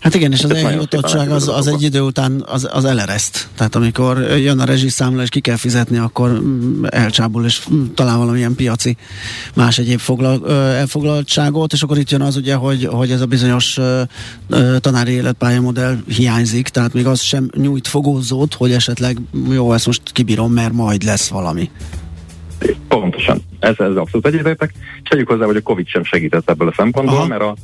Hát 0.00 0.14
igen, 0.14 0.32
és 0.32 0.44
az 0.44 0.52
eljutottság 0.52 1.30
az, 1.30 1.48
az 1.48 1.66
egy 1.66 1.82
idő 1.82 2.00
után 2.00 2.44
az, 2.46 2.68
az 2.72 2.84
elereszt. 2.84 3.48
Tehát 3.54 3.74
amikor 3.74 4.18
jön 4.18 4.58
a 4.58 4.64
rezsiszámla 4.64 5.22
és 5.22 5.28
ki 5.28 5.40
kell 5.40 5.56
fizetni, 5.56 5.98
akkor 5.98 6.30
mm, 6.30 6.84
elcsábul 6.84 7.44
és 7.44 7.68
mm, 7.72 7.84
talál 7.94 8.18
valamilyen 8.18 8.54
piaci 8.54 8.96
más 9.54 9.78
egyéb 9.78 9.98
foglal, 9.98 10.50
elfoglaltságot, 10.52 11.72
és 11.72 11.82
akkor 11.82 11.98
itt 11.98 12.10
jön 12.10 12.20
az 12.20 12.36
ugye, 12.36 12.54
hogy, 12.54 12.84
hogy 12.84 13.10
ez 13.10 13.20
a 13.20 13.26
bizonyos 13.26 13.78
tanári 14.80 15.12
életpályamodell 15.12 15.96
hiányzik, 16.06 16.68
tehát 16.68 16.92
még 16.92 17.06
az 17.06 17.20
sem 17.20 17.50
nyújt 17.56 17.88
fogózót, 17.88 18.54
hogy 18.54 18.72
esetleg 18.72 19.18
jó, 19.50 19.72
ezt 19.72 19.86
most 19.86 20.02
kibírom, 20.12 20.52
mert 20.52 20.72
majd 20.72 21.02
lesz 21.02 21.28
valami. 21.28 21.70
Pontosan. 22.88 23.42
Ez, 23.58 23.74
ez 23.78 23.96
abszolút 23.96 24.26
egyetértek. 24.26 24.72
És 25.02 25.08
tegyük 25.08 25.28
hozzá, 25.28 25.44
hogy 25.44 25.56
a 25.56 25.60
Covid 25.60 25.86
sem 25.86 26.04
segített 26.04 26.50
ebből 26.50 26.68
a 26.68 26.74
szempontból, 26.76 27.16
Aha. 27.16 27.26
mert 27.26 27.42
a 27.42 27.54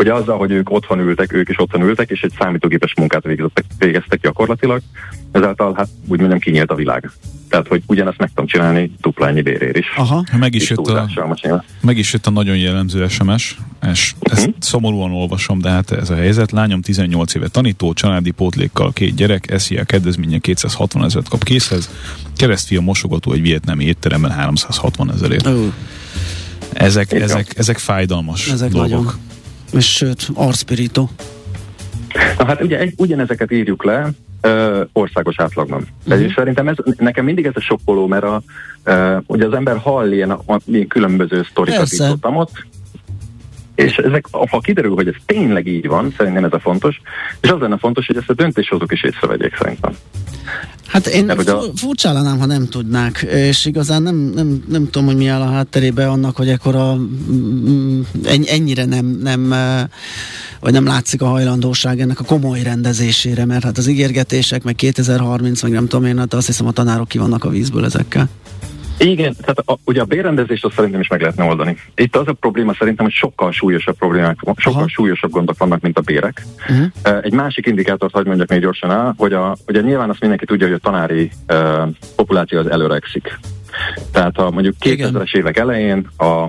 hogy 0.00 0.08
azzal, 0.08 0.38
hogy 0.38 0.50
ők 0.50 0.70
otthon 0.70 0.98
ültek, 0.98 1.32
ők 1.32 1.48
is 1.48 1.58
otthon 1.58 1.82
ültek, 1.82 2.10
és 2.10 2.22
egy 2.22 2.32
számítógépes 2.38 2.94
munkát 2.94 3.24
végeztek, 3.24 3.64
végeztek 3.78 4.20
gyakorlatilag, 4.20 4.80
ezáltal 5.32 5.74
hát 5.76 5.88
úgy 6.06 6.18
mondjam 6.18 6.38
kinyílt 6.38 6.70
a 6.70 6.74
világ. 6.74 7.10
Tehát, 7.48 7.68
hogy 7.68 7.82
ugyanezt 7.86 8.18
meg 8.18 8.28
tudom 8.28 8.46
csinálni 8.46 8.92
dupla 9.00 9.28
ennyi 9.28 9.42
bérér 9.42 9.76
is. 9.76 9.86
Aha, 9.96 10.24
meg 10.38 10.54
is, 10.54 10.70
jött 10.70 10.86
a, 10.86 11.08
meg 11.80 11.98
is 11.98 12.12
jött 12.12 12.26
a 12.26 12.30
nagyon 12.30 12.56
jellemző 12.56 13.08
SMS, 13.08 13.58
és 13.92 14.14
uh-huh. 14.20 14.38
ezt 14.38 14.50
szomorúan 14.58 15.12
olvasom, 15.12 15.60
de 15.60 15.70
hát 15.70 15.90
ez 15.90 16.10
a 16.10 16.14
helyzet. 16.14 16.50
Lányom 16.50 16.80
18 16.80 17.34
éve 17.34 17.48
tanító, 17.48 17.92
családi 17.92 18.30
pótlékkal 18.30 18.92
két 18.92 19.14
gyerek, 19.14 19.50
eszi 19.50 19.76
a 19.76 19.84
kedvezménye 19.84 20.38
260 20.38 21.04
ezeret 21.04 21.28
kap 21.28 21.44
készhez, 21.44 21.90
keresztfia 22.36 22.80
mosogató 22.80 23.32
egy 23.32 23.42
vietnami 23.42 23.84
étteremben 23.84 24.30
360 24.30 25.12
ezerért. 25.12 25.46
Uh. 25.46 25.72
Ezek, 26.72 27.12
ezek, 27.12 27.52
ezek 27.56 27.78
fájdalmas 27.78 28.48
ezek 28.48 28.70
dolgok. 28.70 28.90
Nagyon 28.90 29.29
sőt, 29.78 30.28
arszpirító. 30.34 31.10
Na 32.38 32.44
hát 32.44 32.62
ugye 32.62 32.78
egy, 32.78 32.94
ugyanezeket 32.96 33.52
írjuk 33.52 33.84
le 33.84 34.10
ö, 34.40 34.82
országos 34.92 35.34
átlagban. 35.38 35.86
Uh-huh. 36.06 36.22
És 36.22 36.32
szerintem 36.32 36.68
ez, 36.68 36.76
nekem 36.96 37.24
mindig 37.24 37.46
ez 37.46 37.52
a 37.54 37.60
sokkoló, 37.60 38.06
mert 38.06 38.24
a, 38.24 38.42
ö, 38.84 39.16
ugye 39.26 39.46
az 39.46 39.52
ember 39.52 39.76
hall 39.76 40.12
ilyen, 40.12 40.30
a, 40.30 40.58
ilyen 40.64 40.86
különböző 40.86 41.42
sztorikat 41.50 41.92
itt 41.92 42.24
ott, 42.24 42.66
és 43.80 43.96
ezek, 43.96 44.26
ha 44.30 44.60
kiderül, 44.60 44.94
hogy 44.94 45.08
ez 45.08 45.14
tényleg 45.26 45.66
így 45.66 45.86
van, 45.86 46.14
szerintem 46.16 46.44
ez 46.44 46.52
a 46.52 46.60
fontos, 46.60 47.00
és 47.40 47.48
az 47.48 47.60
lenne 47.60 47.78
fontos, 47.78 48.06
hogy 48.06 48.16
ezt 48.16 48.30
a 48.30 48.34
döntéshozók 48.34 48.92
is 48.92 49.02
észrevegyék 49.02 49.56
szerintem. 49.56 49.92
Hát 50.86 51.06
én 51.06 51.24
Mert, 51.24 51.48
a... 51.48 51.62
ha 52.38 52.46
nem 52.46 52.68
tudnák, 52.68 53.26
és 53.30 53.66
igazán 53.66 54.02
nem, 54.02 54.16
nem, 54.16 54.64
nem 54.68 54.84
tudom, 54.84 55.06
hogy 55.06 55.16
mi 55.16 55.26
áll 55.26 55.40
a 55.40 55.50
hátterébe 55.50 56.08
annak, 56.08 56.36
hogy 56.36 56.48
ekkora 56.48 56.96
ennyire 58.46 58.84
nem, 58.84 59.06
nem 59.22 59.54
vagy 60.60 60.72
nem 60.72 60.84
látszik 60.84 61.22
a 61.22 61.26
hajlandóság 61.26 62.00
ennek 62.00 62.20
a 62.20 62.24
komoly 62.24 62.62
rendezésére, 62.62 63.44
mert 63.44 63.64
hát 63.64 63.78
az 63.78 63.86
ígérgetések, 63.86 64.62
meg 64.62 64.74
2030, 64.74 65.62
meg 65.62 65.72
nem 65.72 65.86
tudom 65.86 66.06
én, 66.06 66.18
hát 66.18 66.34
azt 66.34 66.46
hiszem 66.46 66.66
a 66.66 66.72
tanárok 66.72 67.08
ki 67.08 67.18
vannak 67.18 67.44
a 67.44 67.48
vízből 67.48 67.84
ezekkel. 67.84 68.28
Igen, 69.04 69.34
tehát 69.40 69.58
a, 69.58 69.78
ugye 69.84 70.00
a 70.00 70.04
bérrendezést 70.04 70.64
azt 70.64 70.74
szerintem 70.74 71.00
is 71.00 71.08
meg 71.08 71.20
lehetne 71.20 71.44
oldani. 71.44 71.76
Itt 71.94 72.16
az 72.16 72.28
a 72.28 72.32
probléma 72.32 72.74
szerintem, 72.74 73.04
hogy 73.04 73.14
sokkal 73.14 73.52
súlyosabb 73.52 73.96
problémák, 73.96 74.38
sokkal 74.56 74.80
Aha. 74.80 74.88
súlyosabb 74.88 75.30
gondok 75.30 75.58
vannak, 75.58 75.80
mint 75.80 75.98
a 75.98 76.00
bérek. 76.00 76.46
Uh-huh. 76.68 77.24
Egy 77.24 77.32
másik 77.32 77.66
indikátort 77.66 78.12
hagy 78.12 78.26
mondjak 78.26 78.48
még 78.48 78.60
gyorsan 78.60 78.90
el, 78.90 79.14
hogy 79.16 79.32
a, 79.32 79.56
ugye 79.66 79.80
nyilván 79.80 80.10
azt 80.10 80.20
mindenki 80.20 80.44
tudja, 80.44 80.66
hogy 80.66 80.76
a 80.76 80.90
tanári 80.90 81.30
uh, 81.48 81.88
populáció 82.16 82.58
az 82.58 82.66
előregszik. 82.66 83.38
Tehát 84.12 84.36
ha 84.36 84.50
mondjuk 84.50 84.74
2000-es 84.80 85.36
évek 85.36 85.56
elején 85.56 86.08
a 86.16 86.48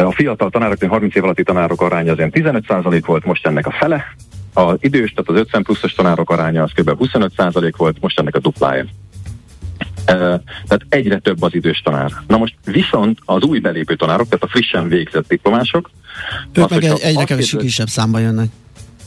a 0.00 0.12
fiatal 0.12 0.50
tanárok, 0.50 0.82
30 0.82 1.14
év 1.14 1.24
alatti 1.24 1.42
tanárok 1.42 1.80
aránya 1.80 2.12
az 2.12 2.18
ilyen 2.18 2.30
15% 2.34 3.02
volt, 3.06 3.24
most 3.24 3.46
ennek 3.46 3.66
a 3.66 3.70
fele. 3.70 4.04
Az 4.54 4.76
idős, 4.80 5.12
tehát 5.12 5.30
az 5.30 5.36
50 5.36 5.62
pluszos 5.62 5.92
tanárok 5.92 6.30
aránya 6.30 6.62
az 6.62 6.70
kb. 6.74 6.90
25% 7.00 7.72
volt, 7.76 7.96
most 8.00 8.18
ennek 8.18 8.34
a 8.34 8.38
duplája. 8.38 8.84
Tehát 10.04 10.86
egyre 10.88 11.18
több 11.18 11.42
az 11.42 11.54
idős 11.54 11.80
tanár. 11.84 12.12
Na 12.26 12.36
most 12.36 12.54
viszont 12.64 13.18
az 13.24 13.42
új 13.42 13.58
belépő 13.58 13.96
tanárok, 13.96 14.28
tehát 14.28 14.44
a 14.44 14.48
frissen 14.48 14.88
végzett 14.88 15.28
diplomások, 15.28 15.90
ők 16.52 16.64
az, 16.64 16.70
meg 16.70 16.84
egy, 16.84 17.00
egyre 17.02 17.24
kevesebb 17.24 17.60
kisebb 17.60 17.88
számba 17.88 18.18
jönnek. 18.18 18.48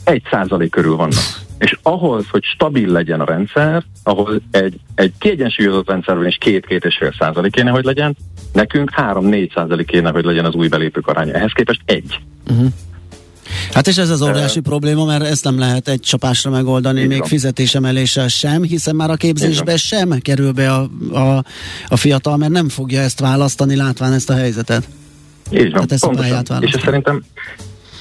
Egy 0.04 0.22
százalék 0.30 0.70
körül 0.70 0.96
vannak. 0.96 1.44
És 1.58 1.78
ahhoz, 1.82 2.24
hogy 2.30 2.42
stabil 2.44 2.88
legyen 2.88 3.20
a 3.20 3.24
rendszer, 3.24 3.84
ahhoz 4.02 4.40
egy, 4.50 4.80
egy 4.94 5.12
kiegyensúlyozott 5.18 5.88
rendszerben 5.88 6.26
is 6.26 6.36
két-két 6.36 6.84
és 6.84 6.96
fél 6.96 7.14
százalék 7.18 7.52
kéne, 7.52 7.70
hogy 7.70 7.84
legyen, 7.84 8.16
nekünk 8.52 8.90
három-négy 8.90 9.52
százalék 9.54 9.86
kéne, 9.86 10.10
hogy 10.10 10.24
legyen 10.24 10.44
az 10.44 10.54
új 10.54 10.68
belépők 10.68 11.06
aránya. 11.06 11.32
Ehhez 11.32 11.52
képest 11.52 11.80
egy. 11.84 12.20
Uh-huh. 12.50 12.68
Hát 13.72 13.86
és 13.86 13.96
ez 13.96 14.10
az 14.10 14.22
óriási 14.22 14.58
uh, 14.58 14.64
probléma, 14.64 15.04
mert 15.04 15.24
ezt 15.24 15.44
nem 15.44 15.58
lehet 15.58 15.88
egy 15.88 16.00
csapásra 16.00 16.50
megoldani, 16.50 17.04
még 17.06 17.18
van. 17.18 17.28
fizetésemeléssel 17.28 18.28
sem, 18.28 18.62
hiszen 18.62 18.96
már 18.96 19.10
a 19.10 19.16
képzésbe 19.16 19.76
sem 19.76 20.18
kerül 20.18 20.52
be 20.52 20.72
a, 20.72 20.88
a, 21.12 21.44
a 21.88 21.96
fiatal, 21.96 22.36
mert 22.36 22.52
nem 22.52 22.68
fogja 22.68 23.00
ezt 23.00 23.20
választani, 23.20 23.76
látván 23.76 24.12
ezt 24.12 24.30
a 24.30 24.34
helyzetet. 24.34 24.88
Így 25.50 25.70
van, 25.70 25.80
hát 25.80 25.92
ezt 25.92 26.04
pontosan. 26.04 26.44
A 26.48 26.56
és 26.60 26.72
ez 26.72 26.82
szerintem 26.82 27.24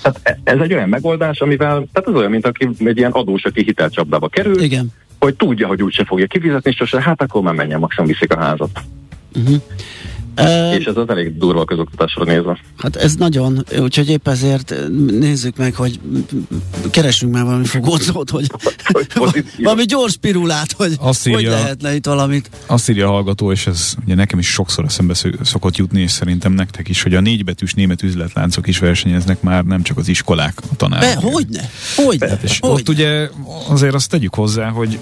tehát 0.01 0.39
ez 0.43 0.59
egy 0.59 0.73
olyan 0.73 0.89
megoldás, 0.89 1.39
amivel, 1.39 1.87
tehát 1.93 2.09
az 2.09 2.15
olyan, 2.15 2.31
mint 2.31 2.45
aki 2.45 2.69
egy 2.77 2.97
ilyen 2.97 3.11
adós, 3.11 3.43
aki 3.43 3.63
hitelcsapdába 3.63 4.27
kerül, 4.27 4.61
Igen 4.61 4.93
hogy 5.25 5.35
tudja, 5.35 5.67
hogy 5.67 5.81
úgyse 5.81 6.05
fogja 6.05 6.27
kifizetni, 6.27 6.69
és 6.69 6.75
sose, 6.75 7.01
hát 7.01 7.21
akkor 7.21 7.41
már 7.41 7.53
menjen, 7.53 7.79
maximum 7.79 8.09
viszik 8.09 8.31
a 8.31 8.39
házat. 8.39 8.79
Uh-huh. 9.35 9.61
Uh, 10.37 10.75
és 10.79 10.85
ez 10.85 10.97
az 10.97 11.09
elég 11.09 11.37
durva 11.37 11.61
a 11.61 11.65
közoktatásra 11.65 12.23
nézve. 12.23 12.59
Hát 12.77 12.95
ez 12.95 13.15
nagyon, 13.15 13.65
úgyhogy 13.79 14.09
épp 14.09 14.27
ezért 14.27 14.73
nézzük 15.19 15.57
meg, 15.57 15.75
hogy 15.75 15.99
keresünk 16.91 17.33
már 17.33 17.43
valami 17.43 17.65
fogódzót, 17.65 18.29
hogy, 18.29 18.51
hogy 19.13 19.45
valami 19.63 19.85
gyors 19.85 20.17
pirulát, 20.17 20.71
hogy 20.71 20.95
azt 20.99 21.27
írja, 21.27 21.37
hogy 21.37 21.59
lehetne 21.59 21.95
itt 21.95 22.05
valamit. 22.05 22.49
Azt 22.65 22.89
írja 22.89 23.07
a 23.07 23.11
hallgató, 23.11 23.51
és 23.51 23.67
ez 23.67 23.95
ugye 24.03 24.15
nekem 24.15 24.39
is 24.39 24.47
sokszor 24.47 24.85
eszembe 24.85 25.13
szokott 25.41 25.77
jutni, 25.77 26.01
és 26.01 26.11
szerintem 26.11 26.51
nektek 26.51 26.87
is, 26.87 27.03
hogy 27.03 27.13
a 27.15 27.19
négybetűs 27.19 27.73
német 27.73 28.03
üzletláncok 28.03 28.67
is 28.67 28.79
versenyeznek 28.79 29.41
már, 29.41 29.63
nem 29.63 29.83
csak 29.83 29.97
az 29.97 30.07
iskolák, 30.07 30.53
a 30.71 30.75
tanárok. 30.75 31.23
Be, 31.23 31.29
hogyne, 31.31 31.69
hogyne. 31.95 32.39
És 32.43 32.59
hogyne. 32.59 32.75
ott 32.75 32.89
ugye 32.89 33.29
azért 33.67 33.93
azt 33.93 34.09
tegyük 34.09 34.35
hozzá, 34.35 34.69
hogy 34.69 34.99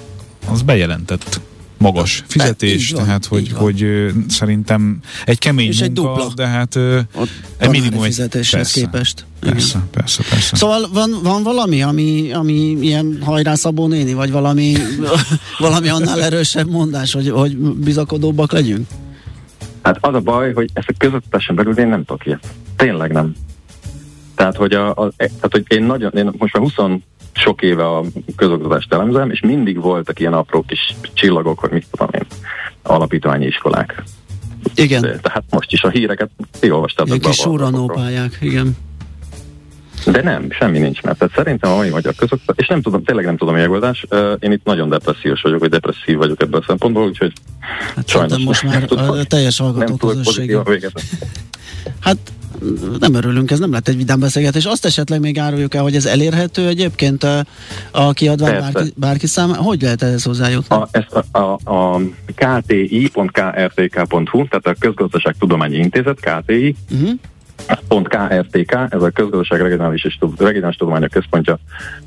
az 0.48 0.62
bejelentett 0.62 1.42
magas 1.84 2.24
fizetés, 2.28 2.92
van, 2.92 3.04
tehát 3.04 3.25
hogy, 3.25 3.52
hogy 3.52 3.86
szerintem 4.28 5.00
egy 5.25 5.38
kemény 5.38 5.68
és 5.68 5.80
munka, 5.80 5.86
egy 5.86 5.94
dupla. 5.94 6.34
de 6.36 6.48
hát 6.48 6.75
egy 7.58 7.70
minimum 7.70 8.02
fizetéshez 8.04 8.62
persze, 8.62 8.80
képest. 8.80 9.25
Persze, 9.40 9.78
Igen. 9.78 9.90
persze, 9.92 10.24
persze. 10.30 10.56
Szóval 10.56 10.90
van, 10.94 11.20
van 11.24 11.44
valami, 11.44 11.82
ami, 11.82 12.32
ami 12.34 12.78
ilyen 12.82 13.18
hajrá 13.22 13.56
Szabó 13.56 13.88
néni, 13.88 14.13
vagy 14.13 14.32
valami, 14.32 14.74
valami 15.60 15.90
annál 15.90 16.24
erősebb 16.24 16.70
mondás, 16.70 17.13
hogy, 17.13 17.30
hogy 17.30 17.58
bizakodóbbak 17.58 18.52
legyünk? 18.52 18.88
Hát 19.82 19.98
az 20.02 20.13
a 20.13 20.20
baj, 20.20 20.54
hogy 20.54 20.70
ezt 20.74 20.90
a 20.90 20.94
közöttesen 20.98 21.56
belül 21.56 21.78
én 21.78 21.88
nem 21.88 22.06
tudok 22.06 22.25
ilyet. 22.25 22.48
Tényleg 22.75 23.12
nem. 23.12 23.36
Tehát, 24.36 24.56
hogy, 24.56 24.74
a, 24.74 24.90
a, 24.90 25.12
tehát, 25.18 25.52
hogy 25.52 25.63
én 25.68 25.84
nagyon, 25.84 26.12
én 26.12 26.32
most 26.38 26.54
már 26.54 26.63
20 26.63 26.78
sok 27.34 27.62
éve 27.62 27.88
a 27.88 28.04
közoktatást 28.36 28.94
elemzem, 28.94 29.30
és 29.30 29.40
mindig 29.40 29.82
voltak 29.82 30.20
ilyen 30.20 30.34
apró 30.34 30.63
kis 30.68 30.96
csillagok, 31.13 31.60
hogy 31.60 31.72
mit 31.72 31.86
tudom 31.92 32.10
én, 32.12 32.25
alapítványi 32.82 33.46
iskolák. 33.46 34.04
Igen. 34.75 35.02
De, 35.02 35.20
tehát 35.20 35.44
most 35.50 35.72
is 35.72 35.84
a 35.84 35.90
híreket 35.90 36.30
olvastátok 36.62 37.20
be. 37.20 37.30
Kis 37.30 37.48
pályák, 37.94 38.38
igen. 38.42 38.78
De 40.06 40.22
nem, 40.22 40.52
semmi 40.52 40.78
nincs, 40.78 41.02
mert 41.02 41.18
tehát 41.18 41.34
szerintem 41.36 41.72
a 41.72 41.75
mai 41.75 41.90
magyar 41.90 42.16
közoktatás, 42.16 42.56
és 42.58 42.68
nem 42.68 42.82
tudom, 42.82 43.04
tényleg 43.04 43.25
nem 43.25 43.38
tudom 43.38 43.54
a 43.54 43.58
megoldás, 43.58 44.06
én 44.40 44.52
itt 44.52 44.63
nagyon 44.63 44.90
depressziós 44.90 45.42
vagyok, 45.42 45.60
vagy 45.60 45.70
depresszív 45.70 46.18
vagyok 46.18 46.42
ebből 46.42 46.60
a 46.60 46.63
szempontból, 46.68 47.08
úgyhogy 47.08 47.34
hát 47.96 48.08
sajnos 48.08 48.44
most 48.44 48.63
már 48.63 48.90
nem 48.90 49.10
a 49.10 49.24
teljes 49.24 49.58
hallgató 49.58 49.96
közösség. 49.96 50.58
Hát 52.00 52.18
nem 53.00 53.13
örülünk, 53.13 53.51
ez 53.51 53.60
nem 53.60 53.72
lett 53.72 53.88
egy 53.88 53.98
vidám 53.98 54.20
beszélgetés. 54.20 54.65
Azt 54.65 54.86
esetleg 54.86 55.20
még 55.20 55.39
áruljuk 55.39 55.74
el, 55.74 55.82
hogy 55.82 55.96
ez 55.96 56.05
elérhető 56.05 56.67
egyébként 56.67 57.24
a, 57.24 57.46
a 57.91 58.13
kiadvány 58.13 58.60
bárki, 58.60 58.93
bárki 58.96 59.27
számára. 59.27 59.62
Hogy 59.62 59.82
lehet 59.82 60.01
ehhez 60.01 60.24
hozzájutni? 60.24 60.75
A, 60.75 60.88
ezt 60.91 61.12
a, 61.32 61.39
a, 61.39 61.60
a 61.63 62.00
kti.krtk.hu, 62.36 64.08
tehát 64.48 64.65
a 64.67 64.75
Közgazdaság 64.79 65.36
Tudományi 65.39 65.75
Intézet, 65.75 66.20
KTI, 66.20 66.75
uh-huh. 66.91 67.10
KRTK, 68.03 68.72
ez 68.89 69.01
a 69.01 69.10
Közgazdaság 69.10 69.62
Regionális 69.62 70.03
és 70.03 70.17
Regionális 70.38 70.77
Tudományok 70.77 71.10
Központja 71.10 71.58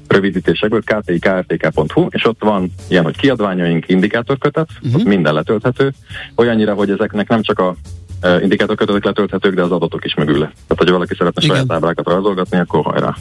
rövidítésekből, 0.07 0.81
kti.krtk.hu, 0.81 2.07
és 2.11 2.25
ott 2.25 2.43
van 2.43 2.73
ilyen, 2.89 3.05
hogy 3.05 3.17
kiadványaink, 3.17 3.89
indikátorkötet, 3.89 4.69
uh-huh. 4.83 5.01
ott 5.01 5.07
minden 5.07 5.35
letölthető, 5.35 5.93
olyannyira, 6.35 6.75
hogy 6.75 6.91
ezeknek 6.91 7.29
nem 7.29 7.43
csak 7.43 7.59
a 7.59 7.77
indikátorkötetek 8.41 9.05
letölthetők, 9.05 9.55
de 9.55 9.63
az 9.63 9.71
adatok 9.71 10.05
is 10.05 10.15
mögül. 10.15 10.39
Tehát, 10.39 10.55
hogyha 10.77 10.93
valaki 10.93 11.15
szeretne 11.15 11.43
Igen. 11.43 11.57
saját 11.57 11.73
ábrákat 11.73 12.07
rajzolgatni, 12.07 12.59
akkor 12.59 12.85
hajrá. 12.85 13.17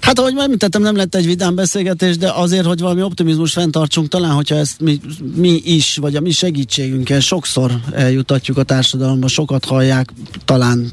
Hát 0.00 0.18
ahogy 0.18 0.34
már 0.34 0.44
említettem, 0.44 0.82
nem 0.82 0.96
lett 0.96 1.14
egy 1.14 1.26
vidám 1.26 1.54
beszélgetés, 1.54 2.16
de 2.16 2.30
azért, 2.30 2.66
hogy 2.66 2.80
valami 2.80 3.02
optimizmus 3.02 3.52
fenntartsunk, 3.52 4.08
talán, 4.08 4.30
hogyha 4.30 4.54
ezt 4.54 4.80
mi, 4.80 5.00
mi 5.34 5.60
is, 5.64 5.96
vagy 5.96 6.16
a 6.16 6.20
mi 6.20 6.30
segítségünkkel 6.30 7.20
sokszor 7.20 7.72
eljutatjuk 7.92 8.58
a 8.58 8.62
társadalomba, 8.62 9.28
sokat 9.28 9.64
hallják, 9.64 10.12
talán 10.44 10.90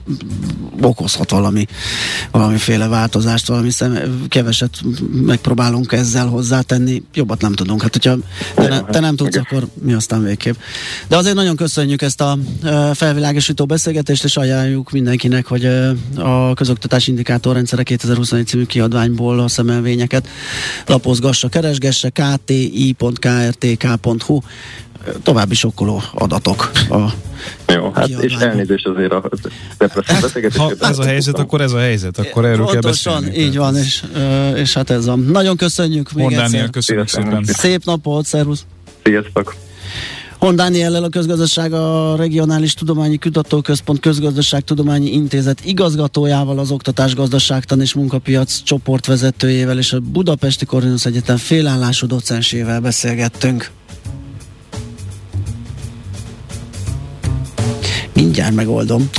okozhat 0.81 1.29
valami, 1.29 1.65
valamiféle 2.31 2.87
változást, 2.87 3.47
valami 3.47 3.69
szem, 3.69 4.23
keveset 4.27 4.81
megpróbálunk 5.11 5.91
ezzel 5.91 6.27
hozzátenni, 6.27 7.03
jobbat 7.13 7.41
nem 7.41 7.53
tudunk. 7.53 7.81
Hát, 7.81 7.93
hogyha 7.93 8.15
te, 8.55 8.67
ne, 8.67 8.81
te 8.81 8.99
nem 8.99 9.15
tudsz, 9.15 9.35
akkor 9.35 9.67
mi 9.81 9.93
aztán 9.93 10.23
végképp. 10.23 10.55
De 11.07 11.17
azért 11.17 11.35
nagyon 11.35 11.55
köszönjük 11.55 12.01
ezt 12.01 12.21
a 12.21 12.37
felvilágosító 12.93 13.65
beszélgetést, 13.65 14.23
és 14.23 14.37
ajánljuk 14.37 14.91
mindenkinek, 14.91 15.45
hogy 15.45 15.65
a 16.15 16.53
közoktatás 16.53 17.07
indikátorrendszere 17.07 17.83
2021 18.23 18.47
című 18.47 18.65
kiadvány 18.65 19.03
kiadványból 19.03 19.39
a 19.39 19.47
szemelvényeket 19.47 20.27
lapozgassa, 20.85 21.49
keresgesse 21.49 22.09
kti.krtk.hu 22.09 23.19
további 25.23 25.55
sokkoló 25.55 26.01
adatok 26.13 26.71
a 26.89 27.13
Jó, 27.73 27.91
hát 27.91 28.07
és 28.07 28.33
elnézést 28.33 28.87
azért 28.87 29.11
a 29.11 29.29
depresszív 29.77 30.21
beszélgetés. 30.21 30.57
Ha 30.57 30.71
ez 30.79 30.99
a 30.99 31.03
helyzet, 31.03 31.39
akkor 31.39 31.61
ez 31.61 31.71
a 31.71 31.79
helyzet, 31.79 32.17
akkor 32.17 32.45
erről 32.45 32.65
Pontosan, 32.65 33.13
kell 33.13 33.21
beszélni. 33.21 33.47
így 33.47 33.57
van, 33.57 33.75
és, 33.77 34.03
és 34.55 34.73
hát 34.73 34.89
ez 34.89 35.07
a. 35.07 35.15
Nagyon 35.15 35.57
köszönjük 35.57 36.11
még 36.11 36.29
Dániel, 36.29 36.69
köszönjük 36.69 37.07
szépen. 37.07 37.43
Szép 37.43 37.83
napot, 37.85 38.25
szervusz! 38.25 38.65
Sziasztok! 39.03 39.55
Hon 40.43 40.55
Dániellel 40.55 41.03
a 41.03 41.09
közgazdaság 41.09 41.73
a 41.73 42.15
Regionális 42.15 42.73
Tudományi 42.73 43.17
Kutatóközpont 43.17 43.99
Közgazdaságtudományi 43.99 45.11
Intézet 45.11 45.65
igazgatójával, 45.65 46.59
az 46.59 46.71
Oktatás 46.71 47.15
Gazdaságtan 47.15 47.81
és 47.81 47.93
Munkapiac 47.93 48.63
csoportvezetőjével 48.63 49.77
és 49.77 49.93
a 49.93 49.99
Budapesti 49.99 50.65
Korvinusz 50.65 51.05
Egyetem 51.05 51.37
félállású 51.37 52.07
docensével 52.07 52.79
beszélgettünk. 52.79 53.71
Mindjárt 58.13 58.55
megoldom. 58.55 59.09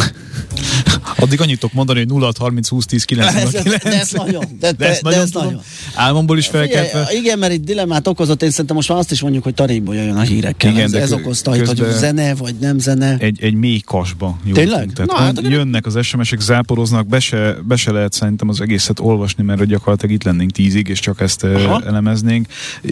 Addig 1.25 1.41
annyit 1.41 1.59
tudok 1.59 1.75
mondani, 1.75 1.99
hogy 1.99 2.09
0 2.09 2.33
30 2.39 2.69
20 2.69 2.87
10 2.87 3.05
9 3.05 3.35
ez, 3.35 3.51
de, 3.51 3.63
de 3.63 4.01
ez 4.01 4.11
nagyon. 4.13 4.45
De, 4.61 4.73
de, 4.73 4.89
ez 4.89 4.95
de, 4.95 5.01
nagyon, 5.03 5.21
ez 5.21 5.31
nagyon. 5.31 5.61
Álmomból 5.95 6.39
is 6.39 6.47
felkeltve. 6.47 7.09
Igen, 7.13 7.39
mert 7.39 7.53
itt 7.53 7.65
dilemmát 7.65 8.07
okozott, 8.07 8.43
én 8.43 8.51
szerintem 8.51 8.77
most 8.77 8.89
már 8.89 8.99
azt 8.99 9.11
is 9.11 9.21
mondjuk, 9.21 9.43
hogy 9.45 9.55
tarékból 9.55 9.95
jön 9.95 10.17
a 10.17 10.21
hírekkel. 10.21 10.71
Igen, 10.71 10.85
ez, 10.85 10.91
de 10.91 11.01
ez 11.01 11.13
okozta, 11.13 11.51
hogy 11.51 11.87
zene, 11.91 12.35
vagy 12.35 12.55
nem 12.61 12.79
zene. 12.79 13.17
Egy, 13.19 13.43
egy 13.43 13.55
mély 13.55 13.79
kasba 13.79 14.39
Tényleg? 14.53 14.93
Tehát 14.93 15.11
Na, 15.11 15.17
hát, 15.17 15.41
jönnek 15.43 15.87
az 15.87 15.99
SMS-ek, 16.03 16.41
záporoznak, 16.41 17.07
be 17.07 17.21
se, 17.21 17.57
be 17.65 17.77
se 17.77 17.93
lehet 17.93 18.13
szerintem 18.13 18.49
az 18.49 18.61
egészet 18.61 19.01
olvasni, 19.01 19.43
mert 19.43 19.65
gyakorlatilag 19.65 20.15
itt 20.15 20.23
lennénk 20.23 20.51
tízig, 20.51 20.89
és 20.89 21.01
csak 21.01 21.21
ezt 21.21 21.45
Aha. 21.45 21.83
elemeznénk. 21.87 22.47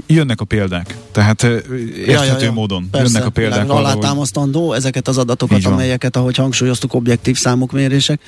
Jönnek 0.07 0.41
a 0.41 0.45
példák, 0.45 0.97
tehát 1.13 1.43
érthető 1.43 2.11
ja, 2.11 2.25
ja, 2.25 2.39
ja. 2.41 2.53
módon 2.53 2.89
Persze, 2.91 3.13
jönnek 3.13 3.27
a 3.27 3.31
példák. 3.31 3.71
Alátámasztandó 3.71 4.73
ezeket 4.73 5.09
az 5.09 5.19
adatokat, 5.19 5.65
amelyeket, 5.65 6.17
ahogy 6.17 6.37
hangsúlyoztuk, 6.37 6.95
objektív 6.95 7.37
számok 7.37 7.73
mérések 7.73 8.21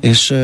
és, 0.00 0.34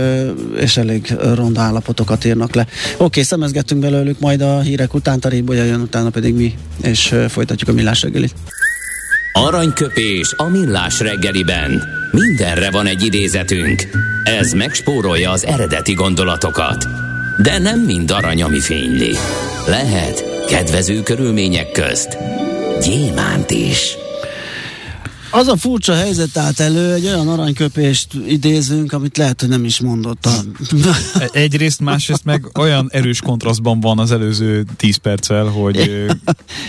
és 0.60 0.76
elég 0.76 1.14
ronda 1.34 1.60
állapotokat 1.60 2.24
írnak 2.24 2.54
le. 2.54 2.66
Oké, 2.92 3.04
okay, 3.04 3.22
szemezgettünk 3.22 3.80
belőlük, 3.80 4.20
majd 4.20 4.40
a 4.40 4.60
hírek 4.60 4.94
után, 4.94 5.20
Tarébolya 5.20 5.64
jön, 5.64 5.80
utána 5.80 6.10
pedig 6.10 6.34
mi, 6.34 6.54
és 6.82 7.14
folytatjuk 7.28 7.68
a 7.68 7.72
millás 7.72 8.02
reggelit. 8.02 8.34
Aranyköpés 9.32 10.32
a 10.36 10.44
millás 10.44 11.00
reggeliben. 11.00 11.82
Mindenre 12.10 12.70
van 12.70 12.86
egy 12.86 13.02
idézetünk. 13.02 13.88
Ez 14.24 14.52
megspórolja 14.52 15.30
az 15.30 15.44
eredeti 15.44 15.92
gondolatokat. 15.92 16.86
De 17.42 17.58
nem 17.58 17.80
mind 17.80 18.10
arany, 18.10 18.42
ami 18.42 18.60
fényli. 18.60 19.16
Lehet 19.66 20.44
kedvező 20.46 21.02
körülmények 21.02 21.72
közt 21.72 22.18
gyémánt 22.80 23.50
is. 23.50 23.96
Az 25.30 25.48
a 25.48 25.56
furcsa 25.56 25.94
helyzet 25.94 26.36
állt 26.36 26.60
elő, 26.60 26.92
egy 26.92 27.04
olyan 27.04 27.28
aranyköpést 27.28 28.14
idézünk, 28.26 28.92
amit 28.92 29.16
lehet, 29.16 29.40
hogy 29.40 29.48
nem 29.48 29.64
is 29.64 29.80
mondott. 29.80 30.26
A... 30.26 30.30
Egyrészt, 31.32 31.80
másrészt 31.80 32.24
meg 32.24 32.46
olyan 32.58 32.88
erős 32.92 33.20
kontrasztban 33.20 33.80
van 33.80 33.98
az 33.98 34.12
előző 34.12 34.64
10 34.76 34.96
perccel, 34.96 35.44
hogy... 35.44 36.06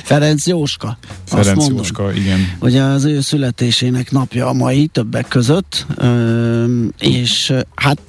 Ferenc 0.04 0.48
Jóska. 0.48 0.98
Ferenc 1.26 1.58
mondom, 1.58 1.78
Jóska, 1.78 2.14
igen. 2.14 2.40
Hogy 2.60 2.78
az 2.78 3.04
ő 3.04 3.22
születésének 3.22 4.12
napja 4.12 4.48
a 4.48 4.54
mai 4.54 4.88
többek 4.88 5.28
között, 5.28 5.86
és 7.00 7.54
hát 7.76 8.00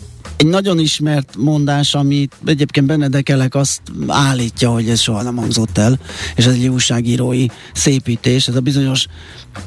egy 0.43 0.49
nagyon 0.49 0.79
ismert 0.79 1.37
mondás, 1.39 1.95
amit 1.95 2.35
egyébként 2.45 2.87
Benedekelek 2.87 3.55
azt 3.55 3.81
állítja, 4.07 4.71
hogy 4.71 4.89
ez 4.89 5.01
soha 5.01 5.23
nem 5.23 5.37
hangzott 5.37 5.79
el, 5.79 5.99
és 6.35 6.47
ez 6.47 6.53
egy 6.53 6.67
újságírói 6.67 7.47
szépítés, 7.73 8.49
ez 8.49 8.55
a 8.55 8.61
bizonyos 8.61 9.07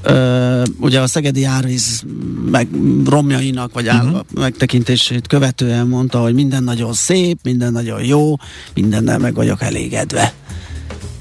ö, 0.02 0.64
ugye 0.80 1.00
a 1.00 1.08
Szegedi 1.08 1.44
árvíz 1.44 2.04
meg 2.52 2.68
romjainak, 3.06 3.74
vagy 3.74 3.88
áll, 3.88 4.06
uh-huh. 4.06 4.22
megtekintését 4.34 5.28
követően 5.28 5.88
mondta, 5.88 6.22
hogy 6.22 6.34
minden 6.34 6.64
nagyon 6.64 6.94
szép, 6.94 7.40
minden 7.44 7.72
nagyon 7.72 8.04
jó, 8.04 8.36
mindennel 8.74 9.18
meg 9.18 9.34
vagyok 9.34 9.62
elégedve. 9.62 10.34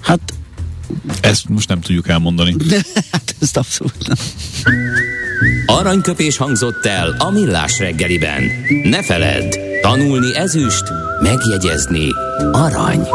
Hát 0.01 0.21
ezt 1.21 1.49
most 1.49 1.69
nem 1.69 1.81
tudjuk 1.81 2.09
elmondani. 2.09 2.57
hát 3.12 3.35
ezt 3.40 3.57
abszolút 3.57 4.07
nem. 4.07 4.17
Aranyköpés 5.66 6.37
hangzott 6.37 6.87
el 6.87 7.14
a 7.18 7.31
millás 7.31 7.79
reggeliben. 7.79 8.42
Ne 8.83 9.03
feledd, 9.03 9.55
tanulni 9.83 10.37
ezüst, 10.37 10.85
megjegyezni 11.22 12.09
arany. 12.53 13.09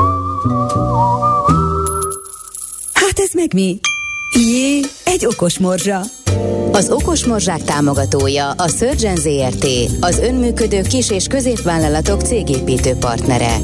Hát 2.94 3.20
ez 3.20 3.30
meg 3.34 3.54
mi? 3.54 3.80
Jé, 4.36 4.80
egy 5.06 5.26
okos 5.26 5.60
morzsa. 5.60 6.02
Az 6.72 6.90
Okos 6.90 7.26
Morzsák 7.26 7.64
támogatója 7.64 8.50
a 8.50 8.68
Surgeon 8.68 9.16
ZRT, 9.16 9.66
az 10.00 10.20
önműködő 10.20 10.82
kis- 10.82 11.12
és 11.12 11.28
középvállalatok 11.28 12.22
cégépítő 12.22 12.94
partnere. 12.94 13.58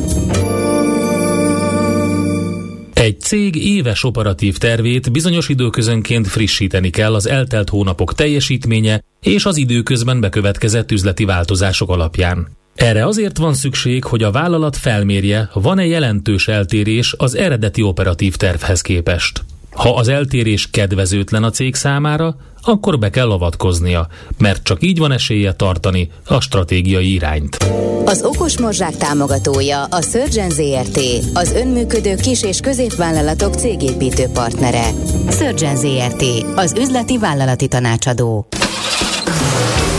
Egy 3.05 3.21
cég 3.21 3.55
éves 3.55 4.03
operatív 4.03 4.57
tervét 4.57 5.11
bizonyos 5.11 5.49
időközönként 5.49 6.27
frissíteni 6.27 6.89
kell 6.89 7.13
az 7.13 7.27
eltelt 7.27 7.69
hónapok 7.69 8.13
teljesítménye 8.13 9.03
és 9.21 9.45
az 9.45 9.57
időközben 9.57 10.19
bekövetkezett 10.19 10.91
üzleti 10.91 11.25
változások 11.25 11.89
alapján. 11.89 12.47
Erre 12.75 13.05
azért 13.05 13.37
van 13.37 13.53
szükség, 13.53 14.03
hogy 14.03 14.23
a 14.23 14.31
vállalat 14.31 14.77
felmérje, 14.77 15.49
van-e 15.53 15.85
jelentős 15.85 16.47
eltérés 16.47 17.13
az 17.17 17.35
eredeti 17.35 17.81
operatív 17.81 18.35
tervhez 18.35 18.81
képest. 18.81 19.43
Ha 19.75 19.95
az 19.95 20.07
eltérés 20.07 20.69
kedvezőtlen 20.71 21.43
a 21.43 21.49
cég 21.49 21.75
számára, 21.75 22.35
akkor 22.61 22.99
be 22.99 23.09
kell 23.09 23.31
avatkoznia, 23.31 24.07
mert 24.37 24.63
csak 24.63 24.83
így 24.83 24.97
van 24.97 25.11
esélye 25.11 25.53
tartani 25.53 26.09
a 26.27 26.41
stratégiai 26.41 27.13
irányt. 27.13 27.57
Az 28.05 28.23
Okos 28.23 28.59
Morzsák 28.59 28.97
támogatója 28.97 29.83
a 29.83 30.01
Surgeon 30.01 30.49
ZRT, 30.49 30.99
az 31.33 31.51
önműködő 31.51 32.15
kis- 32.15 32.43
és 32.43 32.59
középvállalatok 32.59 33.53
cégépítő 33.53 34.27
partnere. 34.33 34.89
Surgeon 35.29 35.75
ZRT, 35.75 36.23
az 36.55 36.73
üzleti 36.79 37.17
vállalati 37.17 37.67
tanácsadó. 37.67 38.47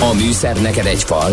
A 0.00 0.14
műszer 0.14 0.60
neked 0.60 0.86
egy 0.86 1.02
fal, 1.02 1.32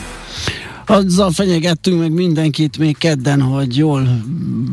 Azzal 0.85 1.31
fenyegettünk 1.31 1.99
meg 1.99 2.11
mindenkit 2.11 2.77
még 2.77 2.97
kedden, 2.97 3.41
hogy 3.41 3.77
jól 3.77 4.23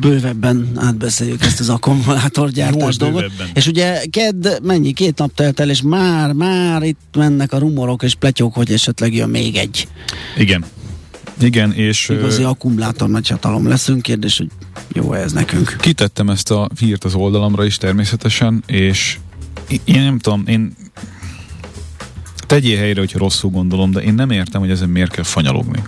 bővebben 0.00 0.70
átbeszéljük 0.76 1.42
ezt 1.42 1.60
az 1.60 1.68
akkumulátorgyártás 1.68 2.96
dolgot. 2.96 3.20
Bővebben. 3.20 3.48
És 3.54 3.66
ugye 3.66 4.02
kedd 4.10 4.46
mennyi, 4.62 4.92
két 4.92 5.18
nap 5.18 5.34
telt 5.34 5.60
el, 5.60 5.70
és 5.70 5.82
már, 5.82 6.32
már 6.32 6.82
itt 6.82 7.16
mennek 7.16 7.52
a 7.52 7.58
rumorok 7.58 8.02
és 8.02 8.14
pletyók, 8.14 8.54
hogy 8.54 8.72
esetleg 8.72 9.14
jön 9.14 9.28
még 9.28 9.56
egy. 9.56 9.88
Igen. 10.36 10.64
Igen, 11.40 11.72
és... 11.72 12.08
Igazi 12.08 12.42
akkumulátor 12.42 13.08
nagy 13.08 13.28
hatalom 13.28 13.68
leszünk, 13.68 14.02
kérdés, 14.02 14.36
hogy 14.36 14.48
jó 14.92 15.12
ez 15.12 15.32
nekünk. 15.32 15.76
Kitettem 15.80 16.30
ezt 16.30 16.50
a 16.50 16.68
hírt 16.78 17.04
az 17.04 17.14
oldalamra 17.14 17.64
is 17.64 17.76
természetesen, 17.76 18.62
és 18.66 19.18
én 19.84 20.00
nem 20.02 20.18
tudom, 20.18 20.44
én 20.46 20.76
tegyél 22.48 22.78
helyre, 22.78 23.00
hogyha 23.00 23.18
rosszul 23.18 23.50
gondolom, 23.50 23.90
de 23.90 24.00
én 24.00 24.14
nem 24.14 24.30
értem, 24.30 24.60
hogy 24.60 24.70
ezen 24.70 24.88
miért 24.88 25.10
kell 25.10 25.24
fanyalogni. 25.24 25.82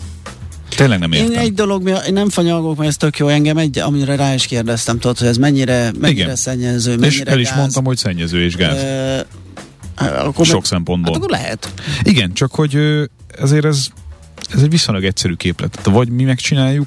Tényleg 0.76 0.98
nem 0.98 1.12
értem. 1.12 1.32
Én 1.32 1.38
egy 1.38 1.54
dolog, 1.54 1.88
én 2.06 2.12
nem 2.12 2.28
fanyalgok, 2.28 2.76
mert 2.76 2.88
ez 2.88 2.96
tök 2.96 3.18
jó 3.18 3.28
engem, 3.28 3.56
egy, 3.56 3.78
amire 3.78 4.16
rá 4.16 4.34
is 4.34 4.46
kérdeztem, 4.46 4.98
tudod, 4.98 5.18
hogy 5.18 5.28
ez 5.28 5.36
mennyire, 5.36 5.90
mennyire 6.00 6.22
Igen. 6.22 6.36
szennyező, 6.36 6.96
mennyire 6.96 7.08
És 7.08 7.20
el 7.20 7.38
is 7.38 7.48
gáz. 7.48 7.58
mondtam, 7.58 7.84
hogy 7.84 7.96
szennyező 7.96 8.44
és 8.44 8.56
gáz. 8.56 8.76
E, 8.76 9.26
akkor 9.96 10.46
Sok 10.46 10.54
meg, 10.54 10.64
szempontból. 10.64 11.12
Hát 11.12 11.22
akkor 11.22 11.36
lehet. 11.38 11.72
Igen, 12.02 12.32
csak 12.32 12.54
hogy 12.54 12.78
ezért 13.40 13.64
ez, 13.64 13.86
ez 14.54 14.62
egy 14.62 14.70
viszonylag 14.70 15.04
egyszerű 15.04 15.34
képlet. 15.34 15.80
Vagy 15.84 16.08
mi 16.08 16.22
megcsináljuk, 16.22 16.86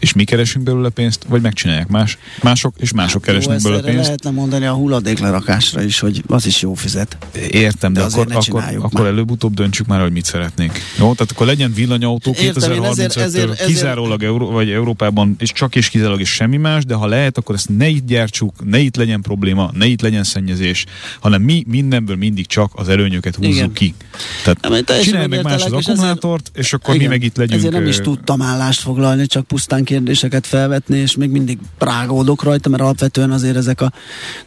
és 0.00 0.12
mi 0.12 0.24
keresünk 0.24 0.64
belőle 0.64 0.88
pénzt, 0.88 1.24
vagy 1.28 1.40
megcsinálják 1.40 1.88
más, 1.88 2.18
mások, 2.42 2.74
és 2.78 2.92
mások 2.92 3.24
hát 3.24 3.34
keresnek 3.34 3.62
belőle 3.62 3.82
pénzt. 3.82 4.04
lehetne 4.04 4.30
mondani 4.30 4.66
a 4.66 4.72
hulladéklerakásra 4.72 5.82
is, 5.82 5.98
hogy 5.98 6.22
az 6.26 6.46
is 6.46 6.62
jó 6.62 6.74
fizet. 6.74 7.16
Értem, 7.50 7.92
de, 7.92 8.00
de 8.00 8.06
akkor, 8.06 8.26
akkor, 8.30 8.64
akkor 8.80 9.06
előbb-utóbb 9.06 9.54
döntsük 9.54 9.86
már, 9.86 10.00
hogy 10.00 10.12
mit 10.12 10.24
szeretnénk. 10.24 10.72
Jó, 10.98 11.12
tehát 11.12 11.32
akkor 11.32 11.46
legyen 11.46 11.72
villanyautó 11.72 12.34
2035-től 12.38 13.62
kizárólag 13.66 14.22
Euró, 14.22 14.50
vagy 14.50 14.70
Európában, 14.70 15.36
és 15.38 15.52
csak 15.52 15.76
és 15.76 15.88
kizárólag 15.88 16.20
és 16.20 16.30
semmi 16.30 16.56
más, 16.56 16.84
de 16.84 16.94
ha 16.94 17.06
lehet, 17.06 17.38
akkor 17.38 17.54
ezt 17.54 17.68
ne 17.76 17.88
itt 17.88 18.06
gyártsuk, 18.06 18.64
ne 18.64 18.78
itt 18.78 18.96
legyen 18.96 19.20
probléma, 19.20 19.70
ne 19.74 19.86
itt 19.86 20.00
legyen 20.00 20.24
szennyezés, 20.24 20.84
hanem 21.20 21.42
mi 21.42 21.64
mindenből 21.66 22.16
mindig 22.16 22.46
csak 22.46 22.70
az 22.74 22.88
előnyöket 22.88 23.34
húzzuk 23.36 23.54
Igen. 23.54 23.72
ki. 23.72 23.94
Tehát 24.42 25.02
csinálj 25.02 25.26
meg 25.26 25.42
más 25.42 25.64
az 25.64 25.72
akkumulátort, 25.72 26.50
és 26.54 26.72
akkor 26.72 26.96
mi 26.96 27.06
meg 27.06 27.22
itt 27.22 27.36
legyünk. 27.36 27.58
Ezért 27.58 27.72
nem 27.72 27.86
is 27.86 27.96
tudtam 27.96 28.42
állást 28.42 28.80
foglalni, 28.80 29.26
csak 29.26 29.46
pusztán 29.46 29.84
kérdéseket 29.90 30.46
felvetni, 30.46 30.98
és 30.98 31.16
még 31.16 31.30
mindig 31.30 31.58
prágódok 31.78 32.42
rajta, 32.42 32.68
mert 32.68 32.82
alapvetően 32.82 33.30
azért 33.30 33.56
ezek 33.56 33.80
a 33.80 33.92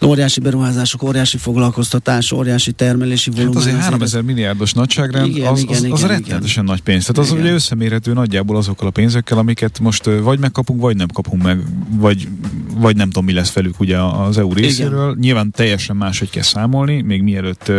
óriási 0.05 0.39
beruházások, 0.39 1.03
óriási 1.03 1.37
foglalkoztatás, 1.37 2.31
óriási 2.31 2.71
termelési 2.71 3.29
volumen. 3.29 3.53
Hát 3.53 3.61
azért 3.61 3.79
3000 3.79 4.19
ez... 4.19 4.25
milliárdos 4.25 4.73
nagyságrend, 4.73 5.27
igen, 5.27 5.47
az, 5.47 5.61
igen, 5.61 5.75
az, 5.75 5.91
az 5.91 5.99
igen, 5.99 6.09
rettenetesen 6.09 6.63
nagy 6.63 6.81
pénz. 6.81 7.05
Tehát 7.05 7.17
az 7.17 7.31
igen. 7.31 7.43
ugye 7.43 7.53
összemérhető 7.53 8.13
nagyjából 8.13 8.57
azokkal 8.57 8.87
a 8.87 8.91
pénzekkel, 8.91 9.37
amiket 9.37 9.79
most 9.79 10.09
vagy 10.21 10.39
megkapunk, 10.39 10.81
vagy 10.81 10.95
nem 10.95 11.07
kapunk 11.13 11.43
meg, 11.43 11.59
vagy, 11.89 12.27
vagy 12.75 12.95
nem 12.95 13.07
tudom, 13.07 13.25
mi 13.25 13.33
lesz 13.33 13.53
velük 13.53 13.79
ugye 13.79 13.97
az 13.97 14.37
EU 14.37 14.53
részéről. 14.53 15.09
Igen. 15.09 15.19
Nyilván 15.19 15.51
teljesen 15.51 15.95
máshogy 15.95 16.29
kell 16.29 16.43
számolni, 16.43 17.01
még 17.01 17.21
mielőtt 17.21 17.71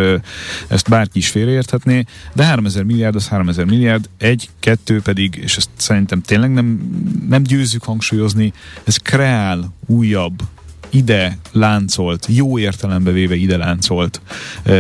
ezt 0.69 0.89
bárki 0.89 1.19
is 1.19 1.29
félreérthetné, 1.29 2.05
de 2.35 2.45
3000 2.45 2.83
milliárd 2.83 3.15
az 3.15 3.29
3000 3.29 3.65
milliárd, 3.65 4.09
egy, 4.19 4.49
kettő 4.61 5.01
pedig, 5.01 5.41
és 5.43 5.57
ezt 5.57 5.69
szerintem 5.77 6.21
tényleg 6.21 6.53
nem, 6.53 6.81
nem 7.29 7.43
győzzük 7.55 7.85
hangsúlyozni, 7.85 8.53
ez 8.85 8.97
kreál 8.97 9.75
újabb 9.87 10.43
ide 10.91 11.39
láncolt, 11.53 12.27
jó 12.29 12.59
értelembe 12.59 13.11
véve 13.11 13.35
ide 13.35 13.57
láncolt 13.57 14.21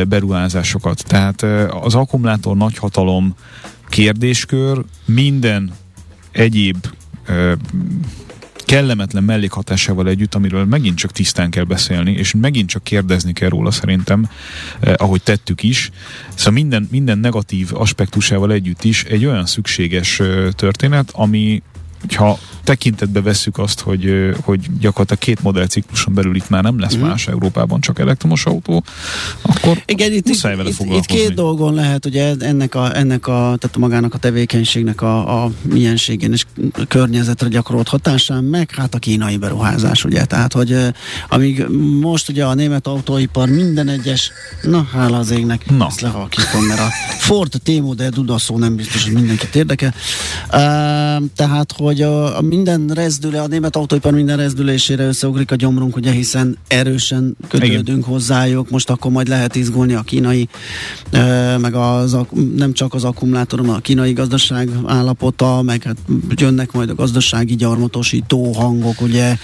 beruházásokat. 0.08 1.04
Tehát 1.06 1.42
az 1.82 1.94
akkumulátor 1.94 2.56
nagyhatalom 2.56 3.34
kérdéskör 3.88 4.84
minden 5.04 5.72
egyéb 6.32 6.86
kellemetlen 8.64 9.24
mellékhatásával 9.24 10.08
együtt, 10.08 10.34
amiről 10.34 10.64
megint 10.64 10.96
csak 10.96 11.12
tisztán 11.12 11.50
kell 11.50 11.64
beszélni, 11.64 12.12
és 12.12 12.34
megint 12.40 12.68
csak 12.68 12.84
kérdezni 12.84 13.32
kell 13.32 13.48
róla 13.48 13.70
szerintem, 13.70 14.28
eh, 14.80 14.92
ahogy 14.96 15.22
tettük 15.22 15.62
is. 15.62 15.90
Szóval 16.34 16.52
minden, 16.52 16.88
minden 16.90 17.18
negatív 17.18 17.70
aspektusával 17.72 18.52
együtt 18.52 18.84
is 18.84 19.04
egy 19.04 19.24
olyan 19.24 19.46
szükséges 19.46 20.20
eh, 20.20 20.48
történet, 20.52 21.10
ami 21.12 21.62
ha 22.12 22.38
tekintetbe 22.64 23.22
vesszük 23.22 23.58
azt, 23.58 23.80
hogy, 23.80 24.34
hogy 24.42 24.60
gyakorlatilag 24.80 25.22
két 25.22 25.42
modellcikluson 25.42 26.14
belül 26.14 26.36
itt 26.36 26.48
már 26.48 26.62
nem 26.62 26.80
lesz 26.80 26.96
mm. 26.96 27.00
más 27.00 27.26
Európában, 27.28 27.80
csak 27.80 27.98
elektromos 27.98 28.46
autó, 28.46 28.84
akkor 29.42 29.82
Igen, 29.86 30.12
itt, 30.12 30.26
muszáj 30.26 30.56
vele 30.56 30.68
itt, 30.68 30.80
itt 30.80 31.04
két 31.04 31.34
dolgon 31.34 31.74
lehet, 31.74 32.06
ugye 32.06 32.34
ennek 32.38 32.74
a, 32.74 32.96
ennek 32.96 33.26
a 33.26 33.56
tehát 33.58 33.76
magának 33.76 34.14
a 34.14 34.18
tevékenységnek 34.18 35.02
a, 35.02 35.44
a 35.44 35.50
mienségén 35.62 36.32
és 36.32 36.44
a 36.72 36.84
környezetre 36.88 37.48
gyakorolt 37.48 37.88
hatásán, 37.88 38.44
meg 38.44 38.70
hát 38.70 38.94
a 38.94 38.98
kínai 38.98 39.36
beruházás, 39.36 40.04
ugye, 40.04 40.24
tehát, 40.24 40.52
hogy 40.52 40.76
amíg 41.28 41.66
most 42.00 42.28
ugye 42.28 42.44
a 42.44 42.54
német 42.54 42.86
autóipar 42.86 43.48
minden 43.48 43.88
egyes, 43.88 44.30
na 44.62 44.88
hála 44.92 45.18
az 45.18 45.30
égnek, 45.30 45.70
na. 45.70 45.86
ezt 45.86 46.00
lehalkítom, 46.00 46.64
mert 46.64 46.80
a 46.80 46.88
Ford 47.18 47.52
T-modell 47.62 48.10
dudaszó 48.10 48.58
nem 48.58 48.76
biztos, 48.76 49.04
hogy 49.04 49.12
mindenkit 49.12 49.54
érdekel. 49.54 49.94
Uh, 50.44 51.24
tehát, 51.36 51.74
hogy 51.76 51.93
a, 52.02 52.36
a 52.36 52.40
minden 52.40 52.86
rezdüle, 52.86 53.42
a 53.42 53.46
német 53.46 53.76
autóipar 53.76 54.12
minden 54.12 54.36
rezdülésére 54.36 55.04
összeugrik 55.06 55.50
a 55.50 55.54
gyomrunk, 55.54 55.96
ugye, 55.96 56.10
hiszen 56.10 56.58
erősen 56.68 57.36
kötődünk 57.48 57.86
Igen. 57.86 58.02
hozzájuk, 58.02 58.70
most 58.70 58.90
akkor 58.90 59.10
majd 59.10 59.28
lehet 59.28 59.54
izgulni 59.54 59.94
a 59.94 60.02
kínai, 60.02 60.48
meg 61.60 61.74
az, 61.74 62.16
nem 62.56 62.72
csak 62.72 62.94
az 62.94 63.04
akkumulátor, 63.04 63.58
hanem 63.58 63.74
a 63.74 63.78
kínai 63.78 64.12
gazdaság 64.12 64.70
állapota, 64.86 65.62
meg 65.62 65.82
hát 65.82 65.96
jönnek 66.36 66.72
majd 66.72 66.90
a 66.90 66.94
gazdasági 66.94 67.54
gyarmatosító 67.54 68.52
hangok, 68.52 69.00
ugye. 69.00 69.36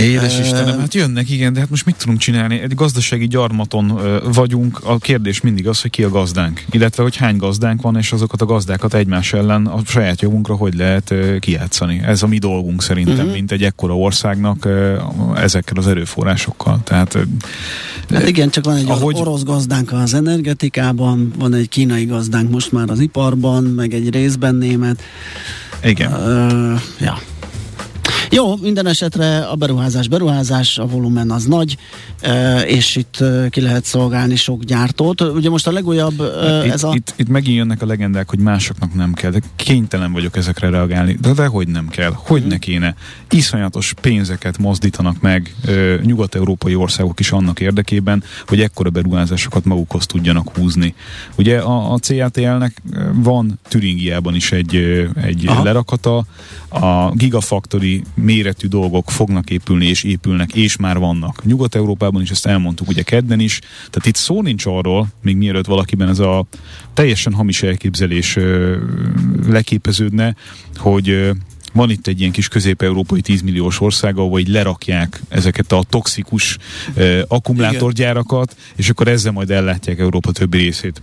Édes 0.00 0.38
Istenem, 0.38 0.78
hát 0.78 0.94
jönnek, 0.94 1.30
igen, 1.30 1.52
de 1.52 1.60
hát 1.60 1.70
most 1.70 1.86
mit 1.86 1.96
tudunk 1.96 2.18
csinálni? 2.18 2.60
Egy 2.60 2.74
gazdasági 2.74 3.26
gyarmaton 3.26 4.00
vagyunk, 4.32 4.80
a 4.84 4.98
kérdés 4.98 5.40
mindig 5.40 5.68
az, 5.68 5.80
hogy 5.80 5.90
ki 5.90 6.02
a 6.02 6.08
gazdánk, 6.08 6.64
illetve 6.70 7.02
hogy 7.02 7.16
hány 7.16 7.36
gazdánk 7.36 7.82
van, 7.82 7.96
és 7.96 8.12
azokat 8.12 8.42
a 8.42 8.44
gazdákat 8.44 8.94
egymás 8.94 9.32
ellen 9.32 9.66
a 9.66 9.80
saját 9.84 10.20
jogunkra 10.20 10.54
hogy 10.54 10.74
lehet 10.74 11.14
kijátszani. 11.38 11.83
Ez 11.90 12.22
a 12.22 12.26
mi 12.26 12.38
dolgunk 12.38 12.82
szerintem, 12.82 13.14
uh-huh. 13.14 13.32
mint 13.32 13.52
egy 13.52 13.62
ekkora 13.62 13.96
országnak 13.96 14.68
ezekkel 15.36 15.76
az 15.76 15.86
erőforrásokkal. 15.86 16.80
Tehát, 16.84 17.18
hát 18.08 18.28
igen, 18.28 18.50
csak 18.50 18.64
van 18.64 18.76
egy 18.76 18.90
ahogy... 18.90 19.16
orosz 19.18 19.42
gazdánk 19.42 19.92
az 19.92 20.14
energetikában, 20.14 21.32
van 21.38 21.54
egy 21.54 21.68
kínai 21.68 22.04
gazdánk 22.04 22.50
most 22.50 22.72
már 22.72 22.90
az 22.90 23.00
iparban, 23.00 23.64
meg 23.64 23.94
egy 23.94 24.10
részben 24.10 24.54
német. 24.54 25.02
Igen. 25.82 26.12
Uh, 26.12 26.80
ja. 27.00 27.18
Jó, 28.30 28.56
minden 28.56 28.86
esetre 28.86 29.38
a 29.38 29.54
beruházás 29.54 30.08
beruházás, 30.08 30.78
a 30.78 30.86
volumen 30.86 31.30
az 31.30 31.44
nagy, 31.44 31.76
és 32.66 32.96
itt 32.96 33.24
ki 33.50 33.60
lehet 33.60 33.84
szolgálni 33.84 34.36
sok 34.36 34.62
gyártót. 34.62 35.20
Ugye 35.20 35.50
most 35.50 35.66
a 35.66 35.72
legújabb 35.72 36.20
itt, 36.64 36.72
ez 36.72 36.82
a... 36.82 36.92
Itt, 36.94 37.14
itt 37.16 37.28
megint 37.28 37.56
jönnek 37.56 37.82
a 37.82 37.86
legendák, 37.86 38.30
hogy 38.30 38.38
másoknak 38.38 38.94
nem 38.94 39.12
kell, 39.12 39.30
de 39.30 39.40
kénytelen 39.56 40.12
vagyok 40.12 40.36
ezekre 40.36 40.70
reagálni. 40.70 41.18
De, 41.20 41.32
de 41.32 41.46
hogy 41.46 41.68
nem 41.68 41.88
kell, 41.88 42.12
hogy 42.14 42.40
hmm. 42.40 42.48
ne 42.48 42.58
kéne. 42.58 42.94
Iszonyatos 43.30 43.94
pénzeket 44.00 44.58
mozdítanak 44.58 45.20
meg 45.20 45.54
nyugat-európai 46.02 46.74
országok 46.74 47.20
is 47.20 47.30
annak 47.30 47.60
érdekében, 47.60 48.22
hogy 48.46 48.60
ekkora 48.60 48.90
beruházásokat 48.90 49.64
magukhoz 49.64 50.06
tudjanak 50.06 50.56
húzni. 50.56 50.94
Ugye 51.36 51.58
a, 51.58 51.92
a 51.92 51.98
CATL-nek 51.98 52.82
van 53.14 53.60
Türingiában 53.68 54.34
is 54.34 54.52
egy, 54.52 54.74
egy 55.22 55.50
lerakata, 55.62 56.24
a 56.68 57.10
Gigafactory 57.14 58.02
méretű 58.24 58.66
dolgok 58.66 59.10
fognak 59.10 59.50
épülni 59.50 59.86
és 59.86 60.02
épülnek, 60.02 60.54
és 60.54 60.76
már 60.76 60.98
vannak. 60.98 61.44
Nyugat-Európában 61.44 62.22
is 62.22 62.30
ezt 62.30 62.46
elmondtuk 62.46 62.88
ugye 62.88 63.02
kedden 63.02 63.40
is, 63.40 63.58
tehát 63.60 64.06
itt 64.06 64.14
szó 64.14 64.42
nincs 64.42 64.66
arról, 64.66 65.08
még 65.22 65.36
mielőtt 65.36 65.66
valakiben 65.66 66.08
ez 66.08 66.18
a 66.18 66.46
teljesen 66.94 67.32
hamis 67.32 67.62
elképzelés 67.62 68.36
ö, 68.36 68.76
leképeződne, 69.48 70.34
hogy 70.76 71.08
ö, 71.08 71.30
van 71.74 71.90
itt 71.90 72.06
egy 72.06 72.20
ilyen 72.20 72.32
kis 72.32 72.48
közép-európai 72.48 73.20
10 73.20 73.42
milliós 73.42 73.80
ország, 73.80 74.18
ahol 74.18 74.40
lerakják 74.46 75.20
ezeket 75.28 75.72
a 75.72 75.82
toxikus 75.88 76.58
uh, 76.96 77.20
akkumulátorgyárakat, 77.28 78.56
és 78.76 78.88
akkor 78.88 79.08
ezzel 79.08 79.32
majd 79.32 79.50
ellátják 79.50 79.98
Európa 79.98 80.32
többi 80.32 80.56
részét 80.56 81.02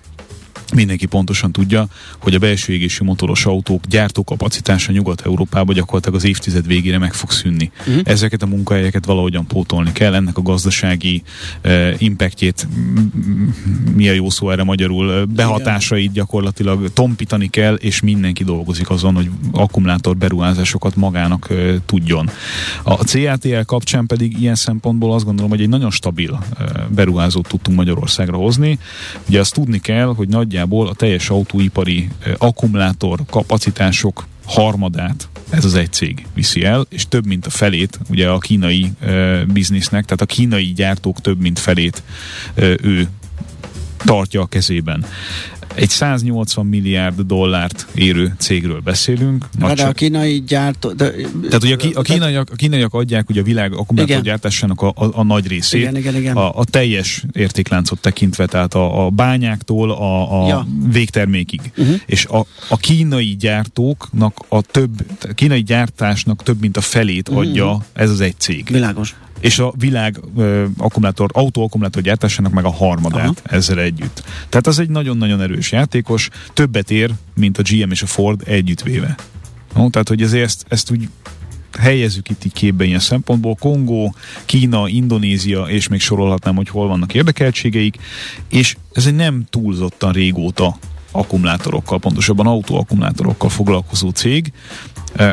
mindenki 0.74 1.06
pontosan 1.06 1.52
tudja, 1.52 1.88
hogy 2.20 2.34
a 2.34 2.40
belső 2.40 2.74
égésű 2.74 3.04
motoros 3.04 3.46
autók 3.46 3.86
gyártókapacitása 3.88 4.92
Nyugat-Európában 4.92 5.76
gyakorlatilag 5.76 6.16
az 6.16 6.24
évtized 6.26 6.68
végére 6.68 6.98
meg 6.98 7.14
fog 7.14 7.32
szűnni. 7.32 7.72
Uh-huh. 7.80 8.02
Ezeket 8.04 8.42
a 8.42 8.46
munkahelyeket 8.46 9.06
valahogyan 9.06 9.48
pótolni 9.48 9.92
kell, 9.92 10.14
ennek 10.14 10.38
a 10.38 10.42
gazdasági 10.42 11.24
uh, 11.64 11.94
impactjét, 11.98 12.68
mi 13.96 14.10
a 14.10 14.14
jó 14.14 14.30
szó 14.30 14.50
erre 14.50 14.64
magyarul, 14.64 15.26
behatásait 15.26 16.12
gyakorlatilag 16.12 16.94
tompítani 16.94 17.50
kell, 17.50 17.76
és 17.76 18.02
mindenki 18.02 18.44
dolgozik 18.44 18.90
azon, 18.90 19.16
hogy 19.16 19.30
akkumulátor 19.52 20.18
beruházásokat 20.18 20.96
magának 20.96 21.48
uh, 21.50 21.76
tudjon. 21.86 22.30
A 22.84 22.94
CATL 22.94 23.62
kapcsán 23.66 24.06
pedig 24.06 24.40
ilyen 24.40 24.56
szempontból 24.56 25.14
azt 25.14 25.26
gondolom, 25.26 25.50
hogy 25.50 25.62
egy 25.62 25.70
nagyon 25.70 25.92
stabil 25.92 26.32
uh, 26.32 26.68
beruházót 26.90 27.48
tudtunk 27.48 27.78
Magyarországra 27.78 28.38
hozni. 28.38 28.80
Ugye 29.28 29.40
azt 29.40 29.54
tudni 29.54 29.80
kell, 29.80 30.14
hogy 30.16 30.28
nagyjából 30.28 30.61
nagyjából 30.62 30.88
a 30.88 30.93
teljes 30.93 31.30
autóipari 31.30 32.10
akkumulátor 32.38 33.19
kapacitások 33.30 34.28
harmadát 34.45 35.30
ez 35.50 35.65
az 35.65 35.74
egy 35.74 35.91
cég 35.91 36.26
viszi 36.34 36.63
el, 36.63 36.86
és 36.89 37.08
több 37.08 37.26
mint 37.26 37.45
a 37.45 37.50
felét 37.50 38.00
ugye 38.10 38.30
a 38.30 38.38
kínai 38.38 38.91
uh, 39.02 39.45
biznisznek, 39.45 40.06
tehát 40.06 40.21
a 40.21 40.26
kínai 40.26 40.74
gyártók 40.74 41.21
több 41.21 41.39
mint 41.39 41.60
felét 41.60 42.04
uh, 42.58 42.74
ő 42.82 43.10
tartja 43.97 44.41
a 44.41 44.45
kezében 44.45 45.06
egy 45.76 45.90
180 45.90 46.66
milliárd 46.66 47.22
dollárt 47.22 47.88
érő 47.96 48.36
cégről 48.38 48.80
beszélünk. 48.80 49.46
De, 49.60 49.74
de 49.74 49.86
a 49.86 49.92
kínai 49.92 50.44
gyártó... 50.48 50.92
De, 50.92 51.12
tehát 51.50 51.64
ugye 51.64 51.76
a, 51.76 52.00
a, 52.00 52.02
kínaiak, 52.02 52.50
a 52.52 52.56
kínaiak 52.56 52.94
adják 52.94 53.30
ugye 53.30 53.42
a 53.42 53.44
világ 53.44 53.74
akkumulátorgyártásának 53.74 54.82
a, 54.82 54.88
a, 54.88 55.20
a 55.20 55.24
nagy 55.24 55.48
részét. 55.48 55.82
Igen, 55.82 55.98
igen, 55.98 56.16
igen. 56.16 56.36
A, 56.36 56.60
a 56.60 56.66
teljes 56.66 57.24
értékláncot 57.32 58.00
tekintve, 58.00 58.46
tehát 58.46 58.74
a, 58.74 59.06
a 59.06 59.10
bányáktól 59.10 59.92
a, 59.92 60.44
a 60.44 60.48
ja. 60.48 60.68
végtermékig. 60.92 61.62
Uh-huh. 61.78 61.96
És 62.06 62.26
a, 62.26 62.46
a 62.70 62.78
kínai 62.78 63.36
gyártóknak 63.40 64.40
a 64.48 64.62
több, 64.62 65.06
a 65.22 65.34
kínai 65.34 65.64
gyártásnak 65.64 66.44
több 66.44 66.60
mint 66.60 66.78
a 66.78 66.82
felét 66.82 67.30
uh-huh. 67.30 67.48
adja 67.48 67.86
ez 67.94 68.10
az 68.10 68.22
egy 68.22 68.36
cég. 68.38 68.68
Világos 68.72 69.16
és 69.42 69.60
a 69.60 69.74
világ 69.78 70.20
ö, 70.38 70.66
akkumulátor, 70.78 71.30
autóakkumulátor 71.34 72.02
gyártásának 72.02 72.52
meg 72.52 72.66
a 72.66 72.72
harmadát 72.72 73.42
Aha. 73.44 73.56
ezzel 73.56 73.80
együtt. 73.80 74.24
Tehát 74.50 74.68
az 74.68 74.80
egy 74.80 74.90
nagyon-nagyon 74.90 75.42
erős 75.42 75.72
játékos, 75.72 76.30
többet 76.54 76.92
ér, 76.92 77.12
mint 77.36 77.58
a 77.58 77.62
GM 77.62 77.92
és 77.92 78.02
a 78.02 78.06
Ford 78.06 78.42
együttvéve. 78.46 79.16
No, 79.76 79.90
tehát, 79.90 80.08
hogy 80.08 80.22
ezért 80.22 80.44
ezt, 80.44 80.66
ezt 80.68 80.92
úgy 80.92 81.10
helyezzük 81.80 82.30
itt 82.30 82.46
így 82.46 82.54
képbe 82.54 82.84
ilyen 82.84 83.00
szempontból. 83.00 83.56
Kongó, 83.56 84.16
Kína, 84.46 84.88
Indonézia, 84.88 85.64
és 85.64 85.88
még 85.88 86.00
sorolhatnám, 86.00 86.56
hogy 86.56 86.70
hol 86.70 86.88
vannak 86.88 87.14
érdekeltségeik, 87.14 87.98
és 88.50 88.76
ez 88.94 89.06
egy 89.06 89.16
nem 89.16 89.46
túlzottan 89.50 90.12
régóta 90.12 90.78
akkumulátorokkal, 91.12 92.00
pontosabban 92.00 92.48
autóakkumulátorokkal 92.48 93.50
foglalkozó 93.50 94.10
cég, 94.10 94.52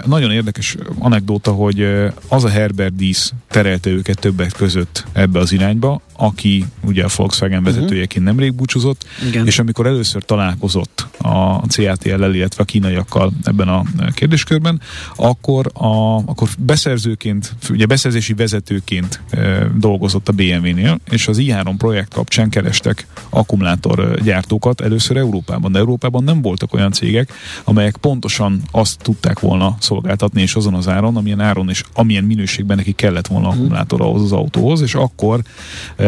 nagyon 0.07 0.31
érdekes 0.31 0.77
anekdóta, 0.99 1.53
hogy 1.53 1.87
az 2.29 2.45
a 2.45 2.49
Herbert 2.49 2.97
Dísz 2.97 3.33
terelte 3.49 3.91
őket 3.91 4.19
többek 4.19 4.53
között 4.53 5.05
ebbe 5.13 5.39
az 5.39 5.53
irányba, 5.53 6.01
aki 6.17 6.65
ugye 6.85 7.05
a 7.05 7.09
Volkswagen 7.17 7.63
mhm. 7.63 7.75
vezetőjeként 7.75 8.25
nemrég 8.25 8.55
búcsúzott, 8.55 9.07
Igen. 9.29 9.47
és 9.47 9.59
amikor 9.59 9.87
először 9.87 10.25
találkozott 10.25 11.07
a 11.19 11.67
CATL-el, 11.67 12.35
illetve 12.35 12.63
a 12.63 12.65
kínaiakkal 12.65 13.33
ebben 13.45 13.69
a 13.69 13.83
kérdéskörben, 14.15 14.81
akkor, 15.17 15.71
a, 15.75 16.17
akkor 16.17 16.49
beszerzőként, 16.59 17.55
ugye 17.71 17.87
beszerzési 17.87 18.35
vezetőként 18.35 19.21
e, 19.31 19.71
dolgozott 19.77 20.29
a 20.29 20.33
BMW-nél, 20.33 21.01
és 21.11 21.29
az 21.29 21.39
i3 21.41 21.75
projekt 21.79 22.15
kapcsán 22.15 22.49
kerestek 22.49 23.07
akkumulátorgyártókat 23.31 24.81
először 24.81 25.17
Európában, 25.17 25.73
de 25.73 25.79
Európában 25.79 26.25
nem 26.25 26.43
voltak 26.43 26.75
olyan 26.75 26.93
cégek, 26.93 27.33
amelyek 27.65 27.97
pontosan 27.97 28.63
azt 28.71 28.99
tudták 29.03 29.41
volna 29.41 29.68
szolgáltatni, 29.81 30.43
és 30.43 30.55
azon 30.55 30.75
az 30.75 30.89
áron, 30.89 31.17
amilyen 31.17 31.41
áron 31.41 31.69
és 31.69 31.85
amilyen 31.95 32.25
minőségben 32.25 32.77
neki 32.77 32.93
kellett 32.93 33.27
volna 33.27 33.49
mhm. 33.49 33.57
akkumulátor 33.57 34.01
ahhoz 34.01 34.23
az 34.23 34.33
autóhoz, 34.33 34.81
és 34.81 34.95
akkor 34.95 35.41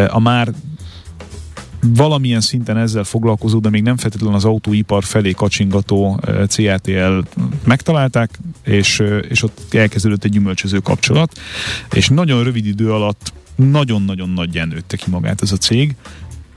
a 0.08 0.20
már 0.20 0.52
valamilyen 1.82 2.40
szinten 2.40 2.76
ezzel 2.76 3.04
foglalkozó, 3.04 3.58
de 3.58 3.70
még 3.70 3.82
nem 3.82 3.96
feltétlenül 3.96 4.36
az 4.36 4.44
autóipar 4.44 5.04
felé 5.04 5.30
kacsingató 5.30 6.20
CATL 6.48 7.18
megtalálták, 7.64 8.38
és, 8.64 9.02
és 9.28 9.42
ott 9.42 9.74
elkezdődött 9.74 10.24
egy 10.24 10.30
gyümölcsöző 10.30 10.78
kapcsolat, 10.78 11.38
és 11.92 12.08
nagyon 12.08 12.44
rövid 12.44 12.66
idő 12.66 12.92
alatt 12.92 13.32
nagyon-nagyon 13.54 14.28
nagy 14.28 14.66
nőtte 14.68 14.96
ki 14.96 15.10
magát 15.10 15.42
ez 15.42 15.52
a 15.52 15.56
cég. 15.56 15.94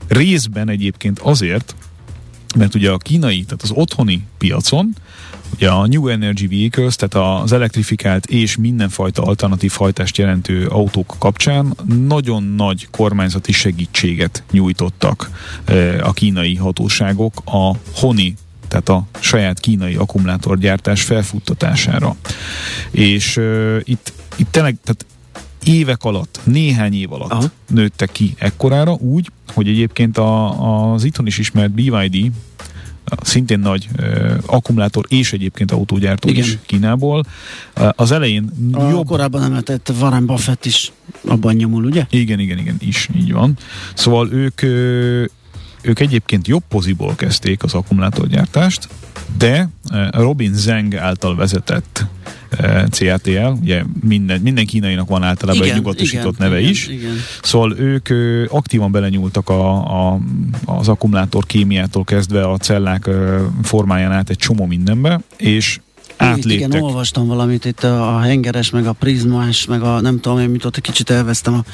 Részben 0.08 0.68
egyébként 0.68 1.18
azért, 1.18 1.74
mert 2.56 2.74
ugye 2.74 2.90
a 2.90 2.98
kínai, 2.98 3.42
tehát 3.42 3.62
az 3.62 3.70
otthoni 3.70 4.22
piacon 4.38 4.94
Ugye 5.54 5.70
a 5.70 5.86
New 5.86 6.08
Energy 6.08 6.48
Vehicles, 6.48 6.96
tehát 6.96 7.42
az 7.42 7.52
elektrifikált 7.52 8.26
és 8.26 8.56
mindenfajta 8.56 9.22
alternatív 9.22 9.72
hajtást 9.72 10.16
jelentő 10.16 10.66
autók 10.66 11.16
kapcsán 11.18 11.76
nagyon 12.06 12.42
nagy 12.42 12.88
kormányzati 12.90 13.52
segítséget 13.52 14.42
nyújtottak 14.50 15.30
eh, 15.64 16.08
a 16.08 16.12
kínai 16.12 16.54
hatóságok 16.54 17.42
a 17.44 17.70
Honi 17.94 18.34
tehát 18.68 18.88
a 18.88 19.06
saját 19.20 19.60
kínai 19.60 19.94
akkumulátorgyártás 19.94 21.02
felfuttatására. 21.02 22.16
És 22.90 23.36
uh, 23.36 23.80
itt, 23.82 24.12
itt 24.36 24.50
tényleg, 24.50 24.76
tehát 24.84 25.06
évek 25.64 26.02
alatt, 26.04 26.40
néhány 26.44 26.94
év 26.94 27.12
alatt 27.12 27.30
Aha. 27.30 27.50
nőttek 27.68 28.12
ki 28.12 28.34
ekkorára 28.38 28.92
úgy, 28.92 29.30
hogy 29.52 29.68
egyébként 29.68 30.18
a, 30.18 30.92
az 30.92 31.04
itthon 31.04 31.26
is 31.26 31.38
ismert 31.38 31.70
BYD 31.70 32.32
szintén 33.22 33.58
nagy 33.58 33.88
uh, 33.98 34.32
akkumulátor 34.46 35.04
és 35.08 35.32
egyébként 35.32 35.70
autógyártó 35.70 36.28
Igen. 36.28 36.44
is 36.44 36.58
Kínából. 36.66 37.24
Az 37.90 38.12
elején 38.12 38.50
a 38.72 38.88
jobb... 38.88 39.06
korábban 39.06 39.42
említett 39.42 39.92
Warren 40.00 40.26
Buffett 40.26 40.64
is 40.64 40.92
abban 41.26 41.54
nyomul, 41.54 41.84
ugye? 41.84 42.06
Igen, 42.10 42.38
igen, 42.38 42.58
igen, 42.58 42.76
is, 42.80 43.08
így 43.16 43.32
van. 43.32 43.56
Szóval 43.94 44.32
ők 44.32 44.60
uh, 44.62 45.24
ők 45.84 46.00
egyébként 46.00 46.48
jobb 46.48 46.62
poziból 46.68 47.14
kezdték 47.14 47.62
az 47.62 47.74
akkumulátorgyártást, 47.74 48.88
de 49.38 49.68
Robin 50.10 50.54
Zeng 50.54 50.94
által 50.94 51.36
vezetett 51.36 52.06
CATL, 52.90 53.46
ugye 53.60 53.82
minden, 54.00 54.40
minden 54.40 54.66
kínainak 54.66 55.08
van 55.08 55.22
általában 55.22 55.62
igen, 55.62 55.76
egy 55.76 55.82
nyugatosított 55.82 56.34
igen, 56.34 56.48
neve 56.48 56.58
igen, 56.58 56.70
is. 56.70 56.88
Igen. 56.88 57.14
Szóval 57.42 57.78
ők 57.78 58.08
aktívan 58.50 58.92
belenyúltak 58.92 59.48
a, 59.48 59.70
a, 60.12 60.20
az 60.64 60.88
akkumulátor 60.88 61.46
kémiától 61.46 62.04
kezdve 62.04 62.50
a 62.50 62.56
cellák 62.56 63.10
formáján 63.62 64.12
át 64.12 64.30
egy 64.30 64.36
csomó 64.36 64.66
mindenbe, 64.66 65.20
és 65.36 65.80
átléptek. 66.16 66.68
Igen, 66.68 66.82
olvastam 66.82 67.26
valamit 67.26 67.64
itt 67.64 67.84
a, 67.84 68.16
a 68.16 68.20
hengeres, 68.20 68.70
meg 68.70 68.86
a 68.86 68.92
prizmás, 68.92 69.66
meg 69.66 69.82
a 69.82 70.00
nem 70.00 70.20
tudom 70.20 70.38
én 70.38 70.48
mit 70.48 70.64
ott 70.64 70.76
egy 70.76 70.82
kicsit 70.82 71.10
elvesztem 71.10 71.54
a, 71.54 71.64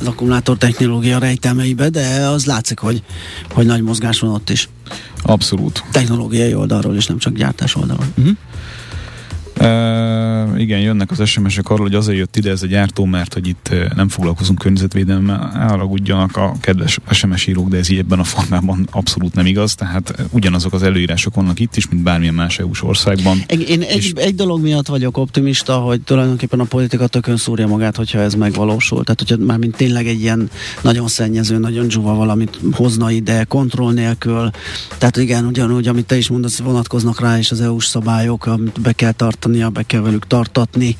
az 0.00 0.06
akkumulátor 0.06 0.56
technológia 0.56 1.18
rejtelmeibe, 1.18 1.88
de 1.88 2.26
az 2.26 2.44
látszik, 2.44 2.78
hogy, 2.78 3.02
hogy 3.50 3.66
nagy 3.66 3.82
mozgás 3.82 4.20
van 4.20 4.30
ott 4.30 4.50
is. 4.50 4.68
Abszolút. 5.22 5.84
Technológiai 5.90 6.54
oldalról 6.54 6.94
és 6.94 7.06
nem 7.06 7.18
csak 7.18 7.32
gyártás 7.32 7.74
oldalról. 7.74 8.06
Uh-huh. 8.16 8.36
Igen, 10.66 10.80
jönnek 10.80 11.10
az 11.10 11.28
SMS-ek 11.28 11.70
arról, 11.70 11.86
hogy 11.86 11.94
azért 11.94 12.18
jött 12.18 12.36
ide 12.36 12.50
ez 12.50 12.62
a 12.62 12.66
gyártó, 12.66 13.04
mert 13.04 13.34
hogy 13.34 13.46
itt 13.46 13.74
nem 13.96 14.08
foglalkozunk 14.08 14.58
környezetvédelemmel, 14.58 15.52
elragudjanak 15.54 16.36
a 16.36 16.52
kedves 16.60 16.98
SMS 17.10 17.46
írók, 17.46 17.68
de 17.68 17.76
ez 17.76 17.88
így 17.88 17.98
ebben 17.98 18.18
a 18.18 18.24
formában 18.24 18.88
abszolút 18.90 19.34
nem 19.34 19.46
igaz, 19.46 19.74
tehát 19.74 20.22
ugyanazok 20.30 20.72
az 20.72 20.82
előírások 20.82 21.34
vannak 21.34 21.60
itt 21.60 21.76
is, 21.76 21.88
mint 21.88 22.02
bármilyen 22.02 22.34
más 22.34 22.58
EU-s 22.58 22.82
országban. 22.82 23.44
Én 23.68 23.82
egy, 23.82 24.12
egy 24.14 24.34
dolog 24.34 24.62
miatt 24.62 24.86
vagyok 24.86 25.16
optimista, 25.16 25.76
hogy 25.76 26.00
tulajdonképpen 26.00 26.60
a 26.60 26.64
politika 26.64 27.06
tökön 27.06 27.36
szúrja 27.36 27.66
magát, 27.66 27.96
hogyha 27.96 28.18
ez 28.18 28.34
megvalósul. 28.34 29.04
Tehát, 29.04 29.18
hogyha 29.18 29.44
már 29.44 29.58
mint 29.58 29.76
tényleg 29.76 30.06
egy 30.06 30.20
ilyen 30.20 30.50
nagyon 30.82 31.08
szennyező, 31.08 31.58
nagyon 31.58 31.86
dzsuva 31.86 32.14
valamit 32.14 32.60
hozna 32.72 33.10
ide, 33.10 33.44
kontroll 33.44 33.92
nélkül. 33.92 34.50
Tehát 34.98 35.16
igen, 35.16 35.46
ugyanúgy, 35.46 35.88
amit 35.88 36.06
te 36.06 36.16
is 36.16 36.28
mondasz, 36.28 36.58
vonatkoznak 36.58 37.20
rá 37.20 37.38
is 37.38 37.50
az 37.50 37.60
EU-s 37.60 37.86
szabályok, 37.86 38.46
amit 38.46 38.80
be 38.80 38.92
kell 38.92 39.12
tartania, 39.12 39.70
be 39.70 39.82
kell 39.82 40.00
velük 40.00 40.26
tartatni. 40.56 40.96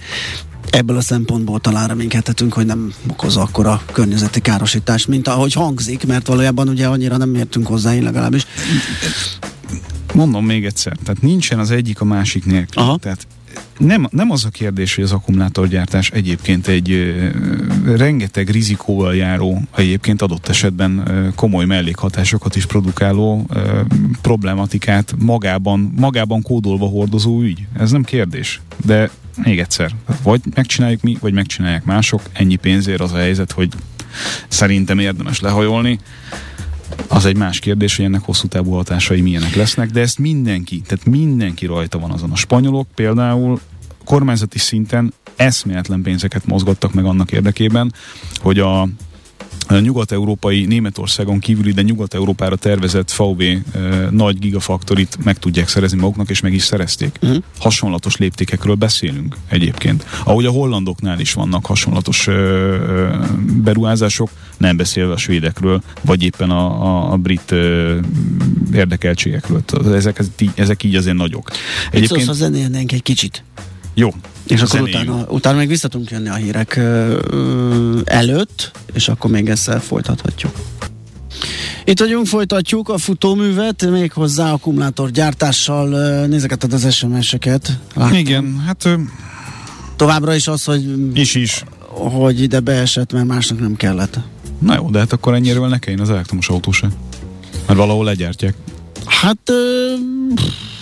Ebből 0.71 0.97
a 0.97 1.01
szempontból 1.01 1.61
talán 1.61 1.89
reménykedhetünk, 1.89 2.53
hogy 2.53 2.67
nem 2.67 2.93
okoz 3.09 3.37
akkora 3.37 3.83
környezeti 3.93 4.41
károsítást, 4.41 5.09
mint 5.09 5.29
ahogy 5.29 5.53
hangzik, 5.53 6.07
mert 6.07 6.27
valójában 6.27 6.69
ugye 6.69 6.87
annyira 6.87 7.17
nem 7.17 7.35
értünk 7.35 7.67
hozzá, 7.67 7.95
én 7.95 8.03
legalábbis. 8.03 8.47
Mondom 10.15 10.45
még 10.45 10.65
egyszer, 10.65 10.97
tehát 11.05 11.23
nincsen 11.23 11.59
az 11.59 11.71
egyik 11.71 12.01
a 12.01 12.05
másik 12.05 12.45
nélkül. 12.45 12.83
Aha. 12.83 12.97
Tehát 12.97 13.27
nem, 13.79 14.07
nem 14.11 14.31
az 14.31 14.45
a 14.45 14.49
kérdés, 14.49 14.95
hogy 14.95 15.05
az 15.05 15.13
akkumulátorgyártás 15.13 16.11
egyébként 16.11 16.67
egy 16.67 16.91
ö, 16.91 17.29
rengeteg 17.97 18.51
rizikóval 18.51 19.15
járó, 19.15 19.63
egyébként 19.77 20.23
adott 20.23 20.49
esetben 20.49 21.03
ö, 21.07 21.29
komoly 21.35 21.65
mellékhatásokat 21.65 22.57
is 22.57 22.67
produkáló 22.67 23.47
ö, 23.49 23.81
problematikát 24.21 25.15
magában, 25.19 25.93
magában 25.97 26.43
kódolva 26.43 26.87
hordozó 26.87 27.41
ügy. 27.41 27.67
Ez 27.79 27.91
nem 27.91 28.03
kérdés. 28.03 28.61
De 28.85 29.11
még 29.45 29.59
egyszer, 29.59 29.91
vagy 30.23 30.41
megcsináljuk 30.55 31.01
mi, 31.01 31.17
vagy 31.21 31.33
megcsinálják 31.33 31.85
mások, 31.85 32.23
ennyi 32.33 32.57
pénzért 32.57 33.01
az 33.01 33.13
a 33.13 33.17
helyzet, 33.17 33.53
hogy 33.53 33.69
szerintem 34.49 34.99
érdemes 34.99 35.41
lehajolni. 35.41 35.99
Az 37.09 37.25
egy 37.25 37.37
más 37.37 37.59
kérdés, 37.59 37.97
hogy 37.97 38.05
ennek 38.05 38.23
hosszú 38.23 38.49
távú 38.49 38.71
hatásai 38.71 39.21
milyenek 39.21 39.55
lesznek, 39.55 39.91
de 39.91 40.01
ezt 40.01 40.19
mindenki, 40.19 40.81
tehát 40.81 41.05
mindenki 41.05 41.67
rajta 41.67 41.99
van 41.99 42.11
azon. 42.11 42.31
A 42.31 42.37
spanyolok 42.37 42.87
például 42.95 43.61
kormányzati 44.05 44.59
szinten 44.59 45.13
eszméletlen 45.37 46.03
pénzeket 46.03 46.47
mozgattak 46.47 46.93
meg 46.93 47.05
annak 47.05 47.33
érdekében, 47.33 47.93
hogy 48.37 48.59
a 48.59 48.89
nyugat-európai, 49.69 50.65
Németországon 50.65 51.39
kívüli, 51.39 51.73
de 51.73 51.83
nyugat-európára 51.83 52.57
tervezett 52.57 53.13
VW 53.13 53.41
e, 53.41 53.61
nagy 54.11 54.39
gigafaktorit 54.39 55.19
meg 55.25 55.39
tudják 55.39 55.69
szerezni 55.69 56.01
maguknak, 56.01 56.31
és 56.31 56.41
meg 56.41 56.53
is 56.53 56.63
szerezték. 56.63 57.19
Uh-huh. 57.23 57.43
Hasonlatos 57.59 58.17
léptékekről 58.17 58.75
beszélünk 58.75 59.37
egyébként. 59.49 60.07
Ahogy 60.25 60.45
a 60.47 60.51
hollandoknál 60.51 61.21
is 61.21 61.33
vannak 61.33 61.67
hasonlatos 61.67 62.29
e, 62.29 62.33
beruházások, 63.63 64.31
nem 64.57 64.77
beszélve 64.77 65.13
a 65.13 65.17
svédekről, 65.17 65.83
vagy 66.01 66.23
éppen 66.23 66.51
a, 66.51 66.83
a, 66.83 67.13
a 67.13 67.17
brit 67.17 67.53
e, 67.53 67.57
érdekeltségekről. 68.73 69.63
Ezek, 69.95 70.21
ezek 70.55 70.83
így 70.83 70.95
azért 70.95 71.17
nagyok. 71.17 71.51
Egyébként... 71.91 72.27
Mit 72.27 72.37
szólsz, 72.37 72.51
egy 72.93 73.03
kicsit? 73.03 73.45
Jó. 73.99 74.15
És 74.47 74.61
akkor 74.61 74.81
utána, 74.81 75.27
utána 75.29 75.59
még 75.59 75.69
vissza 75.69 75.89
tudunk 75.89 76.11
jönni 76.11 76.29
a 76.29 76.35
hírek 76.35 76.77
ö, 76.77 78.01
előtt, 78.05 78.71
és 78.93 79.09
akkor 79.09 79.31
még 79.31 79.49
ezzel 79.49 79.81
folytathatjuk. 79.81 80.53
Itt 81.85 81.99
vagyunk, 81.99 82.27
folytatjuk 82.27 82.89
a 82.89 82.99
futóművet, 82.99 83.91
még 83.91 84.13
hozzá 84.13 84.53
akkumulátorgyártással 84.53 85.89
nézegeted 86.27 86.73
az 86.73 86.95
SMS-eket. 86.95 87.79
Láttam. 87.95 88.17
Igen, 88.17 88.63
hát... 88.67 88.89
Továbbra 89.97 90.35
is 90.35 90.49
az, 90.49 90.65
hogy... 90.65 91.17
Is 91.19 91.35
is. 91.35 91.65
Hogy 91.89 92.43
ide 92.43 92.61
beesett, 92.61 93.13
mert 93.13 93.27
másnak 93.27 93.61
nem 93.61 93.77
kellett. 93.77 94.19
Na 94.59 94.75
jó, 94.75 94.91
de 94.91 94.99
hát 94.99 95.13
akkor 95.13 95.35
ennyire 95.35 95.59
ne 95.59 95.79
kelljen 95.79 96.03
az 96.03 96.11
elektromos 96.11 96.49
autó 96.49 96.73
se. 96.73 96.89
Mert 97.67 97.79
valahol 97.79 98.05
legyártják. 98.05 98.55
Hát... 99.07 99.39
Ö... 99.45 99.95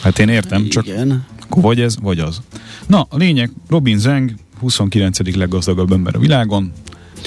Hát 0.03 0.19
én 0.19 0.29
értem, 0.29 0.69
csak... 0.69 0.87
Igen. 0.87 1.25
Akkor 1.47 1.63
vagy 1.63 1.81
ez, 1.81 1.97
vagy 2.03 2.19
az. 2.19 2.41
Na, 2.87 3.07
a 3.11 3.17
lényeg, 3.17 3.51
Robin 3.69 3.99
Zeng, 3.99 4.35
29. 4.61 5.37
leggazdagabb 5.37 5.93
ember 5.93 6.17
a 6.17 6.19
világon, 6.19 6.73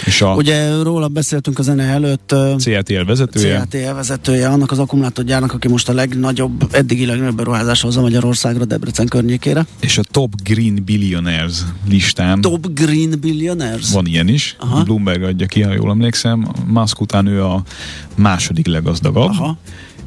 és 0.05 0.21
a 0.21 0.35
Ugye 0.35 0.81
róla 0.81 1.07
beszéltünk 1.07 1.59
a 1.59 1.61
zene 1.61 1.83
előtt. 1.83 2.35
CATL 2.57 3.03
vezetője. 3.05 3.57
CATL 3.57 3.93
vezetője, 3.93 4.47
annak 4.47 4.71
az 4.71 4.79
akkumulátorgyárnak, 4.79 5.53
aki 5.53 5.67
most 5.67 5.89
a 5.89 5.93
legnagyobb, 5.93 6.67
eddigi 6.71 7.05
legnagyobb 7.05 7.35
beruházás 7.35 7.81
hozza 7.81 8.01
Magyarországra, 8.01 8.65
Debrecen 8.65 9.07
környékére. 9.07 9.65
És 9.79 9.97
a 9.97 10.01
Top 10.11 10.41
Green 10.43 10.83
Billionaires 10.85 11.57
listán. 11.89 12.41
Top 12.41 12.73
Green 12.73 13.19
Billionaires? 13.19 13.91
Van 13.91 14.05
ilyen 14.05 14.27
is. 14.27 14.55
Aha. 14.59 14.83
Bloomberg 14.83 15.23
adja 15.23 15.45
ki, 15.45 15.61
ha 15.61 15.73
jól 15.73 15.89
emlékszem. 15.89 16.47
Musk 16.65 17.01
után 17.01 17.25
ő 17.25 17.43
a 17.43 17.63
második 18.15 18.67
leggazdagabb. 18.67 19.29
Aha. 19.29 19.57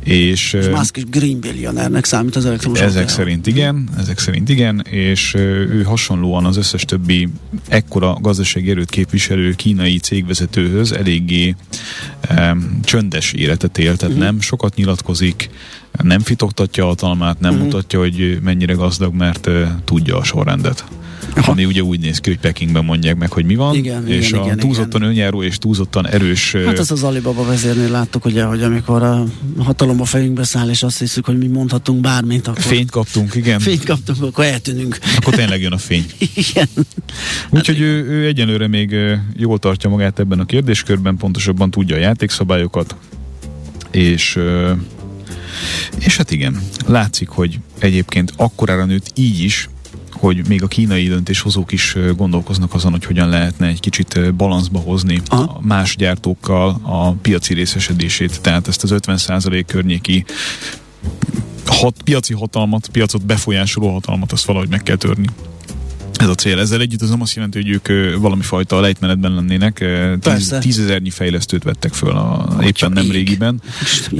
És, 0.05 0.53
és 0.53 0.67
Musk 0.67 0.97
is 0.97 1.05
green 1.05 1.41
billionernek 1.41 2.05
számít 2.05 2.37
az 2.37 2.47
elektromos 2.47 2.79
Ezek 2.79 2.89
autójában. 2.89 3.15
szerint 3.15 3.47
igen, 3.47 3.89
ezek 3.99 4.19
szerint 4.19 4.49
igen, 4.49 4.85
és 4.91 5.35
ő 5.35 5.83
hasonlóan 5.83 6.45
az 6.45 6.57
összes 6.57 6.85
többi 6.85 7.29
ekkora 7.69 8.19
gazdasági 8.21 8.71
erőt 8.71 8.91
képviselő 8.91 9.53
kínai 9.53 9.99
cégvezetőhöz 9.99 10.93
eléggé 10.93 11.55
um, 12.31 12.81
csöndes 12.85 13.33
életet 13.33 13.79
él, 13.79 13.97
tehát 13.97 14.15
uh-huh. 14.15 14.31
nem 14.31 14.41
sokat 14.41 14.75
nyilatkozik, 14.75 15.51
nem 16.03 16.21
fitoktatja 16.21 16.85
a 16.85 16.87
hatalmát, 16.87 17.41
nem 17.41 17.51
uh-huh. 17.51 17.67
mutatja, 17.67 17.99
hogy 17.99 18.39
mennyire 18.43 18.73
gazdag, 18.73 19.15
mert 19.15 19.47
uh, 19.47 19.69
tudja 19.85 20.17
a 20.17 20.25
sorrendet. 20.25 20.85
Aha. 21.35 21.51
ami 21.51 21.65
ugye 21.65 21.83
úgy 21.83 22.01
néz 22.01 22.19
ki, 22.19 22.31
hogy 22.31 22.39
Pekingben 22.39 22.85
mondják 22.85 23.17
meg, 23.17 23.33
hogy 23.33 23.45
mi 23.45 23.55
van, 23.55 23.75
igen, 23.75 24.09
és 24.09 24.29
igen, 24.29 24.41
a 24.41 24.45
igen, 24.45 24.59
túlzottan 24.59 25.01
igen. 25.01 25.13
önjáró 25.13 25.43
és 25.43 25.59
túlzottan 25.59 26.09
erős... 26.09 26.53
Hát 26.67 26.79
ez 26.79 26.91
az 26.91 27.03
Alibaba 27.03 27.45
vezérnél 27.45 27.91
láttuk, 27.91 28.25
ugye, 28.25 28.45
hogy 28.45 28.63
amikor 28.63 29.03
a 29.03 29.25
hatalom 29.59 30.01
a 30.01 30.05
fejünkbe 30.05 30.45
száll, 30.45 30.69
és 30.69 30.83
azt 30.83 30.99
hiszük, 30.99 31.27
hogy 31.27 31.39
mi 31.39 31.47
mondhatunk 31.47 32.01
bármit, 32.01 32.47
akkor... 32.47 32.63
Fényt 32.63 32.91
kaptunk, 32.91 33.35
igen. 33.35 33.59
Fényt 33.61 33.85
kaptunk, 33.85 34.23
akkor 34.23 34.45
eltűnünk. 34.45 34.99
Akkor 35.17 35.35
tényleg 35.35 35.61
jön 35.61 35.73
a 35.73 35.79
fény. 35.79 36.07
igen. 36.49 36.69
Úgyhogy 37.51 37.77
hát, 37.77 37.85
ő, 37.85 38.05
ő 38.05 38.27
egyenlőre 38.27 38.67
még 38.67 38.97
jól 39.37 39.59
tartja 39.59 39.91
magát 39.91 40.19
ebben 40.19 40.41
a 40.41 40.45
kérdéskörben, 40.45 41.17
pontosabban 41.17 41.71
tudja 41.71 41.97
a 41.97 41.99
játékszabályokat, 41.99 42.97
és 43.91 44.39
és 45.99 46.17
hát 46.17 46.31
igen, 46.31 46.63
látszik, 46.87 47.29
hogy 47.29 47.59
egyébként 47.79 48.33
akkorára 48.37 48.85
nőtt 48.85 49.11
így 49.15 49.41
is, 49.41 49.69
hogy 50.13 50.49
még 50.49 50.63
a 50.63 50.67
kínai 50.67 51.09
döntéshozók 51.09 51.73
is 51.73 51.97
gondolkoznak 52.17 52.75
azon, 52.75 52.91
hogy 52.91 53.05
hogyan 53.05 53.29
lehetne 53.29 53.67
egy 53.67 53.81
kicsit 53.81 54.35
balanszba 54.35 54.79
hozni 54.79 55.21
Aha. 55.27 55.43
a 55.43 55.61
más 55.67 55.97
gyártókkal 55.97 56.81
a 56.83 57.11
piaci 57.11 57.55
részesedését, 57.55 58.41
tehát 58.41 58.69
ezt 58.69 58.83
az 58.83 58.95
50% 58.95 59.63
környéki 59.67 60.25
hat, 61.67 62.03
piaci 62.03 62.35
hatalmat, 62.35 62.89
piacot 62.89 63.27
befolyásoló 63.27 63.93
hatalmat, 63.93 64.33
azt 64.33 64.45
valahogy 64.45 64.69
meg 64.69 64.83
kell 64.83 64.97
törni. 64.97 65.27
Ez 66.21 66.29
a 66.29 66.35
cél. 66.35 66.59
Ezzel 66.59 66.81
együtt 66.81 67.03
az 67.03 67.09
nem 67.09 67.21
azt 67.21 67.35
jelenti, 67.35 67.63
hogy 67.63 67.69
ők 67.69 68.19
valami 68.21 68.43
fajta 68.43 68.81
lejtmenetben 68.81 69.35
lennének. 69.35 69.85
Tíz, 70.21 70.55
tízezernyi 70.61 71.11
fejlesztőt 71.11 71.63
vettek 71.63 71.93
föl 71.93 72.11
a, 72.11 72.57
éppen 72.63 72.93
nem 72.93 73.11
régiben. 73.11 73.61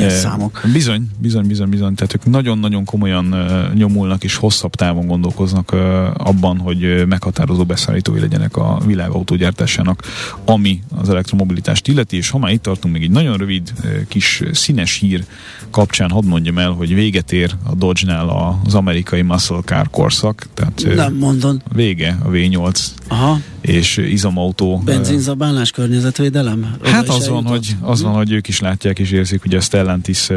Számok? 0.09 0.61
Bizony, 0.73 1.09
bizony, 1.19 1.47
bizony, 1.47 1.69
bizony. 1.69 1.95
Tehát 1.95 2.15
ők 2.15 2.25
nagyon-nagyon 2.25 2.85
komolyan 2.85 3.35
nyomulnak 3.75 4.25
és 4.25 4.35
hosszabb 4.35 4.75
távon 4.75 5.07
gondolkoznak 5.07 5.73
abban, 6.17 6.59
hogy 6.59 7.07
meghatározó 7.07 7.65
beszállítói 7.65 8.21
legyenek 8.21 8.57
a 8.57 8.81
világ 8.87 9.11
autógyártásának, 9.11 10.03
ami 10.45 10.83
az 10.97 11.09
elektromobilitást 11.09 11.89
illeti, 11.89 12.17
és 12.17 12.31
ha 12.31 12.39
már 12.39 12.53
itt 12.53 12.63
tartunk, 12.63 12.95
még 12.95 13.03
egy 13.03 13.11
nagyon 13.11 13.37
rövid 13.37 13.73
kis 14.09 14.43
színes 14.53 14.99
hír 14.99 15.25
kapcsán 15.71 16.11
hadd 16.11 16.25
mondjam 16.25 16.59
el, 16.59 16.71
hogy 16.71 16.95
véget 16.95 17.33
ér 17.33 17.55
a 17.63 17.75
Dodge-nál 17.75 18.59
az 18.65 18.75
amerikai 18.75 19.23
muscle 19.23 19.61
car 19.65 19.91
korszak. 19.91 20.47
Tehát 20.55 20.85
nem 20.95 21.15
mondon. 21.15 21.63
Vége 21.75 21.90
vége 21.95 22.19
a 22.25 22.29
V8 22.29 22.87
Aha. 23.09 23.41
és 23.61 23.97
izomautó. 23.97 24.83
Benzinzabálás, 24.85 25.71
környezetvédelem? 25.71 26.77
Oda 26.81 26.89
hát 26.89 27.09
az 27.09 27.29
van, 27.29 27.45
hogy, 27.45 27.77
az 27.81 28.03
van, 28.03 28.13
hogy 28.13 28.33
ők 28.33 28.49
is 28.49 28.61
látják 28.61 28.99
és 28.99 29.11
érzik, 29.11 29.43
hogy 29.43 29.55
a 29.55 29.61
Stellantis 29.61 30.29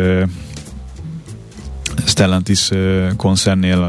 Stellantis 2.06 2.70
koncernél 3.18 3.82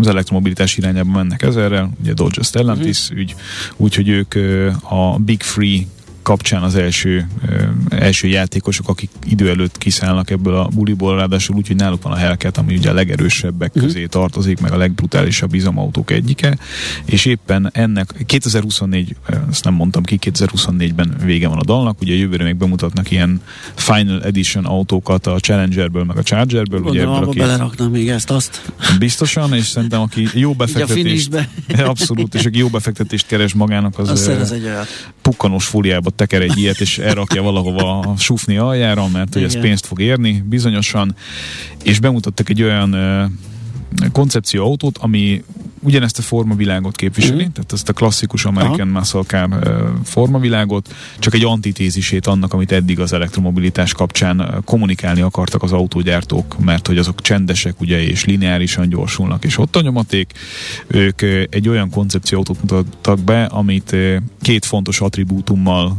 az 0.00 0.06
elektromobilitás 0.06 0.76
irányába 0.76 1.12
mennek 1.12 1.42
ezerrel, 1.42 1.90
ugye 2.00 2.12
Dodge 2.12 2.42
Stellantis 2.42 3.02
uh-huh. 3.02 3.18
ügy, 3.18 3.34
úgyhogy 3.76 4.08
ők 4.08 4.34
a 4.82 5.18
Big 5.18 5.42
Free 5.42 5.80
kapcsán 6.22 6.62
az 6.62 6.74
első 6.74 7.26
első 7.88 8.28
játékosok, 8.28 8.88
akik 8.88 9.10
idő 9.24 9.48
előtt 9.48 9.78
kiszállnak 9.78 10.30
ebből 10.30 10.54
a 10.54 10.68
buliból, 10.74 11.16
ráadásul 11.16 11.56
úgy, 11.56 11.66
hogy 11.66 11.76
náluk 11.76 12.02
van 12.02 12.12
a 12.12 12.16
Hellcat, 12.16 12.56
ami 12.56 12.76
ugye 12.76 12.90
a 12.90 12.94
legerősebbek 12.94 13.68
uh-huh. 13.68 13.84
közé 13.84 14.06
tartozik, 14.06 14.60
meg 14.60 14.72
a 14.72 14.76
legbrutálisabb 14.76 15.54
izomautók 15.54 16.10
egyike, 16.10 16.58
és 17.04 17.24
éppen 17.24 17.70
ennek 17.72 18.14
2024, 18.26 19.16
ezt 19.50 19.64
nem 19.64 19.74
mondtam 19.74 20.02
ki, 20.02 20.18
2024-ben 20.20 21.16
vége 21.24 21.48
van 21.48 21.58
a 21.58 21.64
dalnak, 21.64 22.00
ugye 22.00 22.14
jövőre 22.14 22.44
még 22.44 22.56
bemutatnak 22.56 23.10
ilyen 23.10 23.40
Final 23.74 24.22
Edition 24.22 24.64
autókat 24.64 25.26
a 25.26 25.38
Challengerből, 25.38 26.04
meg 26.04 26.16
a 26.16 26.22
Chargerből. 26.22 26.80
Gondolom, 26.80 27.08
ugye 27.08 27.16
ebből 27.16 27.28
a 27.28 27.32
két... 27.32 27.42
beleraknak 27.42 27.90
még 27.90 28.08
ezt, 28.08 28.30
azt. 28.30 28.72
Biztosan, 28.98 29.54
és 29.54 29.66
szerintem 29.66 30.00
aki 30.00 30.28
jó 30.34 30.52
befektetést, 30.52 31.48
abszolút, 31.84 32.34
és 32.34 32.44
aki 32.44 32.58
jó 32.58 32.68
befektetést 32.68 33.26
keres 33.26 33.54
magának, 33.54 33.98
az, 33.98 34.08
az 34.08 34.52
egy 34.52 34.70
pukkanós 35.22 35.66
fóliába 35.66 36.10
teker 36.16 36.42
egy 36.42 36.58
ilyet, 36.58 36.80
és 36.80 36.98
elrakja 36.98 37.42
valahova 37.42 37.98
a 37.98 38.16
sufni 38.16 38.56
aljára, 38.56 39.08
mert 39.08 39.32
hogy 39.34 39.42
ez 39.42 39.60
pénzt 39.60 39.86
fog 39.86 40.00
érni, 40.00 40.42
bizonyosan, 40.46 41.14
és 41.82 42.00
bemutattak 42.00 42.48
egy 42.48 42.62
olyan 42.62 42.94
koncepció 44.12 44.64
autót, 44.64 44.98
ami 44.98 45.42
ugyanezt 45.82 46.18
a 46.18 46.22
formavilágot 46.22 46.96
képviseli, 46.96 47.44
mm. 47.44 47.48
tehát 47.52 47.72
ezt 47.72 47.88
a 47.88 47.92
klasszikus 47.92 48.44
American 48.44 48.88
Aha. 48.88 48.98
Muscle 48.98 49.22
Car 49.22 49.48
formavilágot, 50.04 50.94
csak 51.18 51.34
egy 51.34 51.44
antitézisét 51.44 52.26
annak, 52.26 52.52
amit 52.52 52.72
eddig 52.72 53.00
az 53.00 53.12
elektromobilitás 53.12 53.92
kapcsán 53.92 54.62
kommunikálni 54.64 55.20
akartak 55.20 55.62
az 55.62 55.72
autógyártók, 55.72 56.58
mert 56.64 56.86
hogy 56.86 56.98
azok 56.98 57.20
csendesek, 57.20 57.80
ugye, 57.80 58.06
és 58.06 58.24
lineárisan 58.24 58.88
gyorsulnak, 58.88 59.44
és 59.44 59.58
ott 59.58 59.76
a 59.76 59.80
nyomaték. 59.80 60.32
Ők 60.86 61.22
egy 61.50 61.68
olyan 61.68 61.90
koncepcióautót 61.90 62.60
mutattak 62.60 63.20
be, 63.20 63.44
amit 63.44 63.96
két 64.40 64.64
fontos 64.64 65.00
attribútummal 65.00 65.96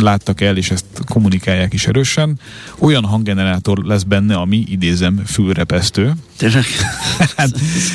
láttak 0.00 0.40
el, 0.40 0.56
és 0.56 0.70
ezt 0.70 0.84
kommunikálják 1.08 1.72
is 1.72 1.86
erősen. 1.86 2.38
Olyan 2.78 3.04
hanggenerátor 3.04 3.78
lesz 3.78 4.02
benne, 4.02 4.34
ami 4.34 4.64
idézem 4.68 5.22
fülrepesztő. 5.26 6.12
hát, 7.36 7.50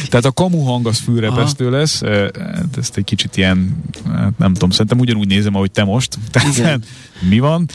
tehát 0.09 0.25
a 0.25 0.31
kamu 0.31 0.63
hang 0.63 0.87
az 0.87 0.97
fülrepesztő 0.97 1.67
Aha. 1.67 1.77
lesz. 1.77 2.01
Hát 2.01 2.77
ezt 2.77 2.97
egy 2.97 3.03
kicsit 3.03 3.37
ilyen, 3.37 3.83
hát 4.15 4.37
nem 4.37 4.53
tudom, 4.53 4.69
szerintem 4.69 4.99
ugyanúgy 4.99 5.27
nézem, 5.27 5.55
ahogy 5.55 5.71
te 5.71 5.83
most. 5.83 6.17
Tehát 6.31 6.79
mi 7.29 7.39
van? 7.39 7.65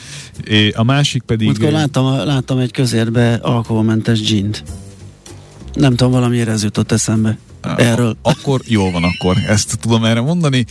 A 0.73 0.83
másik 0.83 1.23
pedig... 1.23 1.47
Múltkor 1.47 1.71
láttam, 1.71 2.27
láttam 2.27 2.59
egy 2.59 2.73
közérbe 2.73 3.35
alkoholmentes 3.35 4.21
gint. 4.21 4.65
Nem 5.75 5.97
tudom, 5.97 6.13
valamiért 6.13 6.49
ez 6.49 6.63
jutott 6.63 6.93
eszembe. 6.93 7.39
Erről. 7.77 8.17
Akkor 8.23 8.61
jó 8.65 8.91
van, 8.91 9.05
akkor 9.05 9.37
ezt 9.47 9.79
tudom 9.81 10.05
erre 10.05 10.21
mondani. 10.21 10.65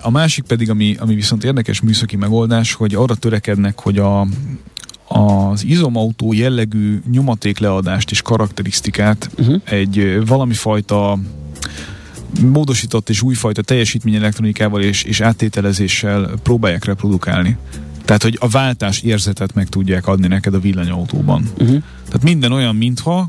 A 0.00 0.10
másik 0.10 0.44
pedig, 0.44 0.70
ami, 0.70 0.96
ami 0.98 1.14
viszont 1.14 1.44
érdekes 1.44 1.80
műszaki 1.80 2.16
megoldás, 2.16 2.72
hogy 2.72 2.94
arra 2.94 3.14
törekednek, 3.14 3.80
hogy 3.80 3.98
a, 3.98 4.26
az 5.12 5.64
izomautó 5.64 6.32
jellegű 6.32 7.02
nyomatékleadást 7.10 8.10
és 8.10 8.22
karakterisztikát 8.22 9.30
uh-huh. 9.38 9.60
egy 9.64 10.26
valami 10.26 10.54
fajta 10.54 11.18
módosított 12.40 13.08
és 13.08 13.22
újfajta 13.22 13.62
teljesítmény 13.62 14.14
elektronikával 14.14 14.82
és, 14.82 15.02
és 15.02 15.20
áttételezéssel 15.20 16.30
próbálják 16.42 16.84
reprodukálni. 16.84 17.56
Tehát, 18.04 18.22
hogy 18.22 18.38
a 18.40 18.48
váltás 18.48 19.00
érzetet 19.00 19.54
meg 19.54 19.68
tudják 19.68 20.06
adni 20.06 20.26
neked 20.26 20.54
a 20.54 20.60
villanyautóban. 20.60 21.50
Uh-huh. 21.52 21.82
Tehát 22.04 22.22
minden 22.22 22.52
olyan, 22.52 22.76
mintha 22.76 23.28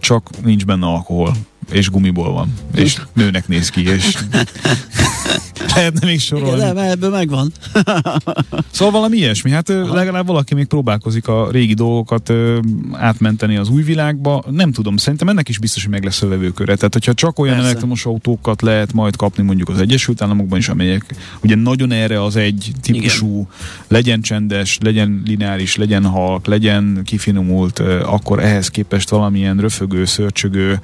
csak 0.00 0.30
nincs 0.44 0.64
benne 0.64 0.86
alkohol 0.86 1.36
és 1.70 1.90
gumiból 1.90 2.32
van, 2.32 2.54
és 2.74 3.00
nőnek 3.12 3.48
néz 3.48 3.68
ki, 3.68 3.88
és 3.88 4.16
lehetne 5.74 6.06
még 6.06 6.20
sorolni. 6.20 6.56
Igen, 6.56 6.74
nem, 6.74 6.90
ebből 6.90 7.10
megvan. 7.10 7.52
szóval 8.70 8.92
valami 8.92 9.16
ilyesmi, 9.16 9.50
hát 9.50 9.70
Aha. 9.70 9.94
legalább 9.94 10.26
valaki 10.26 10.54
még 10.54 10.66
próbálkozik 10.66 11.28
a 11.28 11.50
régi 11.50 11.74
dolgokat 11.74 12.32
átmenteni 12.92 13.56
az 13.56 13.68
új 13.68 13.82
világba. 13.82 14.44
Nem 14.50 14.72
tudom, 14.72 14.96
szerintem 14.96 15.28
ennek 15.28 15.48
is 15.48 15.58
biztos, 15.58 15.82
hogy 15.82 15.92
meg 15.92 16.04
lesz 16.04 16.22
a 16.22 16.28
vevőköre. 16.28 16.74
Tehát, 16.74 16.92
hogyha 16.92 17.14
csak 17.14 17.38
olyan 17.38 17.54
Persze. 17.54 17.68
elektromos 17.68 18.06
autókat 18.06 18.62
lehet 18.62 18.92
majd 18.92 19.16
kapni 19.16 19.42
mondjuk 19.42 19.68
az 19.68 19.80
Egyesült 19.80 20.22
Államokban 20.22 20.58
is, 20.58 20.68
amelyek 20.68 21.14
ugye 21.42 21.54
nagyon 21.54 21.92
erre 21.92 22.22
az 22.22 22.36
egy 22.36 22.72
típusú, 22.82 23.28
Igen. 23.28 23.46
legyen 23.88 24.20
csendes, 24.20 24.78
legyen 24.82 25.22
lineáris, 25.26 25.76
legyen 25.76 26.04
halk, 26.04 26.46
legyen 26.46 27.00
kifinomult, 27.04 27.78
akkor 28.04 28.42
ehhez 28.42 28.68
képest 28.68 29.08
valamilyen 29.08 29.56
röfögő, 29.56 30.04
szörcsögő, 30.04 30.80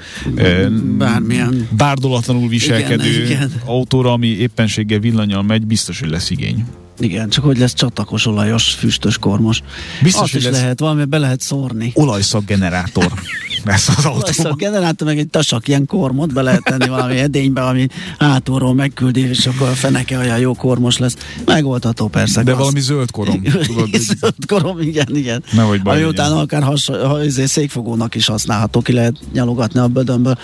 bármilyen 0.98 1.68
bárdolatlanul 1.76 2.48
viselkedő 2.48 3.10
igen, 3.10 3.24
igen. 3.24 3.52
autóra, 3.64 4.12
ami 4.12 4.26
éppenséggel 4.26 4.98
villanyal 4.98 5.42
megy, 5.42 5.66
biztos, 5.66 6.00
hogy 6.00 6.10
lesz 6.10 6.30
igény. 6.30 6.64
Igen, 7.00 7.28
csak 7.28 7.44
hogy 7.44 7.58
lesz 7.58 7.74
csatakos, 7.74 8.26
olajos, 8.26 8.74
füstös 8.74 9.18
kormos. 9.18 9.60
Biztos, 10.02 10.22
Azt 10.22 10.32
hogy 10.32 10.40
is 10.40 10.46
lesz 10.46 10.60
lehet, 10.60 10.80
valami 10.80 11.04
be 11.04 11.18
lehet 11.18 11.40
szórni. 11.40 11.92
Olajszakgenerátor 11.94 13.12
lesz 13.64 13.88
az 13.88 14.04
autó. 14.04 14.18
Olajszakgenerátor, 14.18 15.06
meg 15.06 15.18
egy 15.18 15.28
tasak 15.28 15.68
ilyen 15.68 15.86
kormot 15.86 16.32
be 16.32 16.42
lehet 16.42 16.62
tenni 16.64 16.88
valami 16.88 17.18
edénybe, 17.18 17.62
ami 17.62 17.86
hátulról 18.18 18.74
megküldi, 18.74 19.28
és 19.28 19.46
akkor 19.46 19.68
a 19.68 19.72
feneke 19.72 20.18
olyan 20.18 20.38
jó 20.38 20.54
kormos 20.54 20.98
lesz. 20.98 21.16
Megoldható 21.44 22.08
persze. 22.08 22.42
De 22.42 22.54
valami 22.54 22.80
zöld 22.80 23.10
korom. 23.10 23.42
Tudod, 23.42 23.88
zöld 24.20 24.46
korom, 24.46 24.80
igen, 24.80 25.16
igen. 25.16 25.42
Nehogy 25.52 25.82
baj 25.82 25.96
ami 25.96 26.08
után 26.08 26.32
akár 26.32 26.62
has, 26.62 26.86
ha, 26.86 27.24
izé 27.24 27.44
székfogónak 27.44 28.14
is 28.14 28.26
használható, 28.26 28.80
ki 28.80 28.92
lehet 28.92 29.14
nyalogatni 29.32 29.80
a 29.80 29.88
bödönből. 29.88 30.38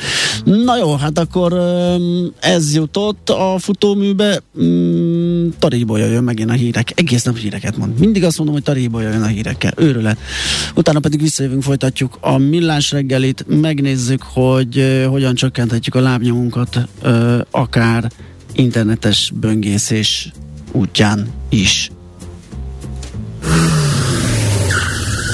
Na 0.45 0.77
jó, 0.77 0.97
hát 0.97 1.19
akkor 1.19 1.61
ez 2.41 2.75
jutott 2.75 3.31
a 3.31 3.57
futóműbe. 3.59 4.41
Mm, 4.61 5.49
jön 5.87 6.25
megint 6.25 6.46
jön 6.47 6.55
a 6.55 6.59
hírek. 6.59 6.93
Egész 6.95 7.23
nap 7.23 7.37
híreket 7.37 7.77
mond. 7.77 7.99
Mindig 7.99 8.25
azt 8.25 8.37
mondom, 8.37 8.55
hogy 8.55 8.65
taréba 8.65 9.01
jön 9.01 9.23
a 9.23 9.27
hírekkel. 9.27 9.73
Őrület. 9.77 10.19
Utána 10.75 11.01
pedig 11.01 11.21
visszajövünk, 11.21 11.63
folytatjuk 11.63 12.19
a 12.21 12.39
millás 12.39 12.91
reggelit, 12.91 13.45
megnézzük, 13.49 14.23
hogy 14.23 14.79
uh, 14.79 15.05
hogyan 15.05 15.35
csökkenthetjük 15.35 15.95
a 15.95 16.01
lábnyomunkat, 16.01 16.89
uh, 17.03 17.41
akár 17.51 18.11
internetes 18.53 19.33
böngészés 19.35 20.33
útján 20.73 21.29
is. 21.49 21.91